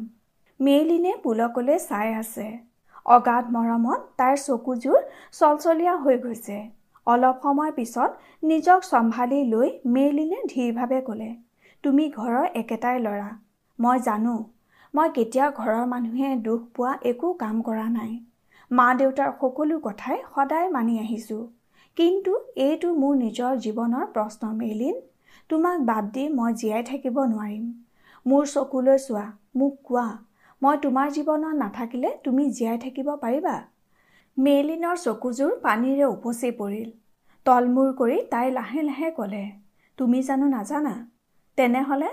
মেইলিনে 0.60 1.12
পুলকলৈ 1.22 1.78
চাই 1.84 2.08
আছে। 2.14 2.46
অগাধ 3.06 3.44
মৰমত 3.54 4.00
তাইৰ 4.18 4.36
চকুযোৰ 4.40 5.00
চলচলীয়া 5.32 5.94
হৈ 6.02 6.16
গৈছে। 6.24 6.58
অলপ 7.06 7.36
সময় 7.42 7.72
পিছত 7.72 8.10
নিজক 8.42 8.80
চম্ভালি 8.88 9.40
লৈ 9.52 9.68
মেইলিনে 9.94 10.40
ধীৰভাৱে 10.52 10.98
ক'লে 11.06 11.30
তুমি 11.84 12.04
ঘৰৰ 12.16 12.46
একেটাই 12.54 12.96
ল'ৰা। 13.06 13.28
মই 13.78 13.98
জানো 14.04 14.34
মই 14.94 15.08
কেতিয়াও 15.16 15.50
ঘৰৰ 15.58 15.84
মানুহে 15.86 16.28
দুখ 16.44 16.60
পোৱা 16.74 16.92
একো 17.10 17.28
কাম 17.42 17.56
কৰা 17.62 17.86
নাই। 17.92 18.12
মা 18.70 18.86
দেউতাৰ 18.94 19.30
সকলো 19.40 19.76
কথাই 19.80 20.18
সদায় 20.30 20.68
মানি 20.68 20.94
আহিছোঁ। 20.98 21.42
কিন্তু 21.96 22.32
এইটো 22.66 22.88
মোৰ 23.00 23.14
নিজৰ 23.16 23.52
জীৱনৰ 23.64 24.06
প্ৰশ্ন 24.14 24.52
মেইলিন 24.54 24.96
তোমাক 25.50 25.78
বাদ 25.80 26.04
দি 26.14 26.24
মই 26.34 26.50
জীয়াই 26.60 26.82
থাকিব 26.82 27.16
নোৱাৰিম। 27.32 27.64
মোৰ 28.26 28.44
চকুলৈ 28.54 28.98
চোৱা 28.98 29.26
মোক 29.56 29.74
কোৱা 29.84 30.06
মই 30.62 30.76
তোমাৰ 30.82 31.08
জীৱনত 31.16 31.54
নাথাকিলে 31.54 32.10
তুমি 32.24 32.44
জীয়াই 32.50 32.78
থাকিব 32.84 33.08
পাৰিবা? 33.24 33.56
মেইলিনৰ 34.36 34.96
চকুযোৰ 35.04 35.52
পানীৰে 35.64 36.06
উপচি 36.14 36.50
পৰিল। 36.60 36.88
তলমূৰ 37.46 37.88
কৰি 37.94 38.16
তাই 38.30 38.46
লাহে 38.50 38.82
লাহে 38.82 39.08
ক'লে 39.10 39.44
তুমি 39.98 40.18
জানো 40.22 40.46
নাজানা? 40.48 40.94
তেনেহ'লে 41.58 42.10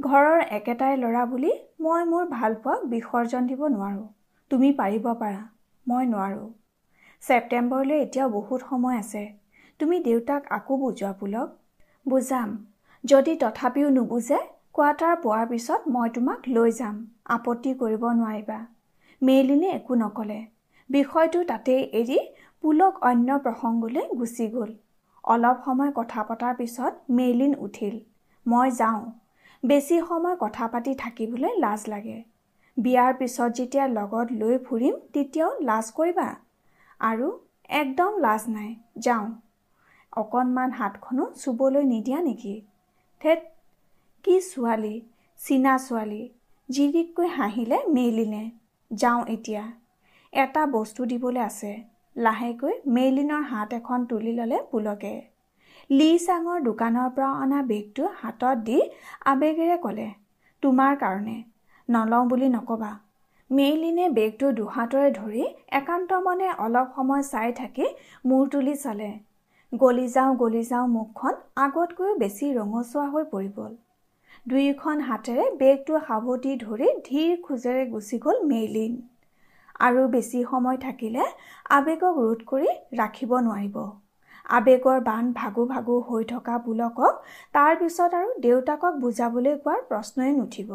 ঘৰৰ 0.00 0.40
একেটাই 0.50 0.96
ল'ৰা 0.96 1.22
বুলি 1.26 1.48
মই 1.80 2.04
মোৰ 2.04 2.26
ভালপোৱাক 2.26 2.84
বিসৰ্জন 2.84 3.46
দিব 3.46 3.64
নোৱাৰোঁ। 3.68 4.04
তুমি 4.50 4.68
পাৰিব 4.72 5.08
পাৰা 5.14 5.40
মই 5.86 6.06
নোৱাৰোঁ। 6.06 6.46
ছেপ্টেম্বৰলৈ 7.22 7.98
এতিয়াও 8.00 8.28
বহুত 8.28 8.60
সময় 8.70 8.98
আছে। 8.98 9.22
তুমি 9.80 10.00
দেউতাক 10.00 10.46
আকৌ 10.50 10.76
বুজোৱা 10.76 11.12
পুলক? 11.12 11.48
বুজাম। 12.06 12.54
যদি 13.04 13.36
তথাপিও 13.36 13.90
নুবুজে 13.90 14.40
কোৱাৰ্টাৰ 14.74 15.20
পোৱাৰ 15.22 15.46
পিছত 15.48 15.80
মই 15.88 16.08
তোমাক 16.14 16.48
লৈ 16.48 16.70
যাম 16.72 16.96
আপত্তি 17.24 17.74
কৰিব 17.74 18.08
নোৱাৰিবা। 18.14 18.58
মেইলিনে 19.22 19.68
একো 19.70 19.94
নক'লে। 19.94 20.40
বিষয়টো 20.90 21.44
তাতেই 21.44 21.82
এৰি 21.92 22.18
পুলক 22.62 22.94
অন্য 23.02 23.38
প্ৰসংগলৈ 23.44 24.04
গুচি 24.16 24.46
গ'ল। 24.50 24.70
অলপ 25.24 25.56
সময় 25.64 25.92
কথা 25.94 26.22
পতাৰ 26.22 26.54
পিছত 26.56 26.92
মেইলিন 27.10 27.54
উঠিল 27.58 27.96
মই 28.46 28.70
যাওঁ। 28.70 29.02
বেছি 29.64 30.00
সময় 30.08 30.36
কথা 30.40 30.66
পাতি 30.68 30.94
থাকিবলৈ 30.94 31.52
লাজ 31.58 31.80
লাগে। 31.88 32.24
বিয়াৰ 32.76 33.12
পিছত 33.18 33.50
যেতিয়া 33.52 33.86
লগত 33.88 34.26
লৈ 34.32 34.58
ফুৰিম 34.58 34.94
তেতিয়াও 35.12 35.50
লাজ 35.60 35.86
কৰিবা? 35.96 36.28
আৰু 37.00 37.28
একদম 37.68 38.12
লাজ 38.18 38.42
নাই 38.48 38.70
যাওঁ। 38.98 39.26
অকণমান 40.12 40.70
হাতখনো 40.70 41.24
চুবলৈ 41.34 41.84
নিদিয়া 41.84 42.20
নেকি? 42.22 42.62
থেত 43.20 43.40
কি 44.24 44.40
ছোৱালী 44.40 44.94
চীনা 45.40 45.74
ছোৱালী 45.78 46.22
জিৰিককৈ 46.68 47.28
হাঁহিলে 47.28 47.78
মেইলিনে? 47.88 48.50
যাওঁ 48.90 49.22
এতিয়া। 49.26 49.64
এটা 50.32 50.62
বস্তু 50.66 51.04
দিবলৈ 51.04 51.40
আছে 51.40 51.72
লাহেকৈ 52.16 52.74
মেইলিনৰ 52.86 53.42
হাত 53.42 53.68
এখন 53.72 54.04
তুলি 54.04 54.32
ল'লে 54.32 54.58
পুলকে। 54.70 55.27
লি 55.90 56.06
চাঙৰ 56.22 56.58
দোকানৰ 56.62 57.10
পৰা 57.10 57.28
অনা 57.42 57.58
বেগটো 57.68 58.08
হাতত 58.16 58.64
দি 58.64 58.78
আবেগেৰে 59.26 59.76
ক'লে 59.82 60.08
তোমাৰ 60.62 60.96
কাৰণে। 60.96 61.36
নলওঁ 61.88 62.24
বুলি 62.28 62.48
নক'বা 62.48 62.90
মেইলিনে 63.50 64.08
বেগটো 64.16 64.50
দুহাতৰে 64.52 65.12
ধৰি 65.12 65.44
একান্ত 65.78 66.18
মনে 66.26 66.50
অলপ 66.64 66.90
সময় 66.96 67.22
চাই 67.28 67.54
থাকি 67.56 67.86
মূৰ 68.24 68.50
তুলি 68.52 68.74
চালে। 68.80 69.08
গলি 69.72 70.04
যাওঁ 70.08 70.34
গলি 70.36 70.62
যাওঁ 70.62 70.86
মুখখন 70.88 71.38
আগতকৈও 71.64 72.18
বেছি 72.22 72.50
ৰঙচুৱা 72.54 73.04
হৈ 73.12 73.24
পৰি 73.30 73.48
গ'ল। 73.56 73.72
দুয়োখন 74.46 75.00
হাতেৰে 75.02 75.46
বেগটো 75.58 76.02
সাৱটি 76.02 76.52
ধৰি 76.58 76.90
ধীৰ 77.06 77.32
খোজেৰে 77.46 77.86
গুচি 77.90 78.20
গ'ল 78.26 78.44
মেইলিন। 78.50 79.00
আৰু 79.80 80.04
বেছি 80.08 80.44
সময় 80.50 80.78
থাকিলে 80.84 81.24
আবেগক 81.70 82.20
ৰোধ 82.20 82.44
কৰি 82.46 82.68
ৰাখিব 83.00 83.34
নোৱাৰিব। 83.40 83.80
আবেগৰ 84.48 84.98
বান 85.02 85.24
ভাগু 85.32 85.62
ভাগু 85.66 85.94
হৈ 86.08 86.24
থকা 86.28 86.54
পুলকক 86.64 87.14
তাৰ 87.54 87.72
পিছত 87.80 88.12
আৰু 88.20 88.30
দেউতাকক 88.40 88.94
বুজাবলৈ 89.00 89.54
কোৱাৰ 89.64 89.80
প্ৰশ্নই 89.88 90.32
নুঠিব। 90.38 90.70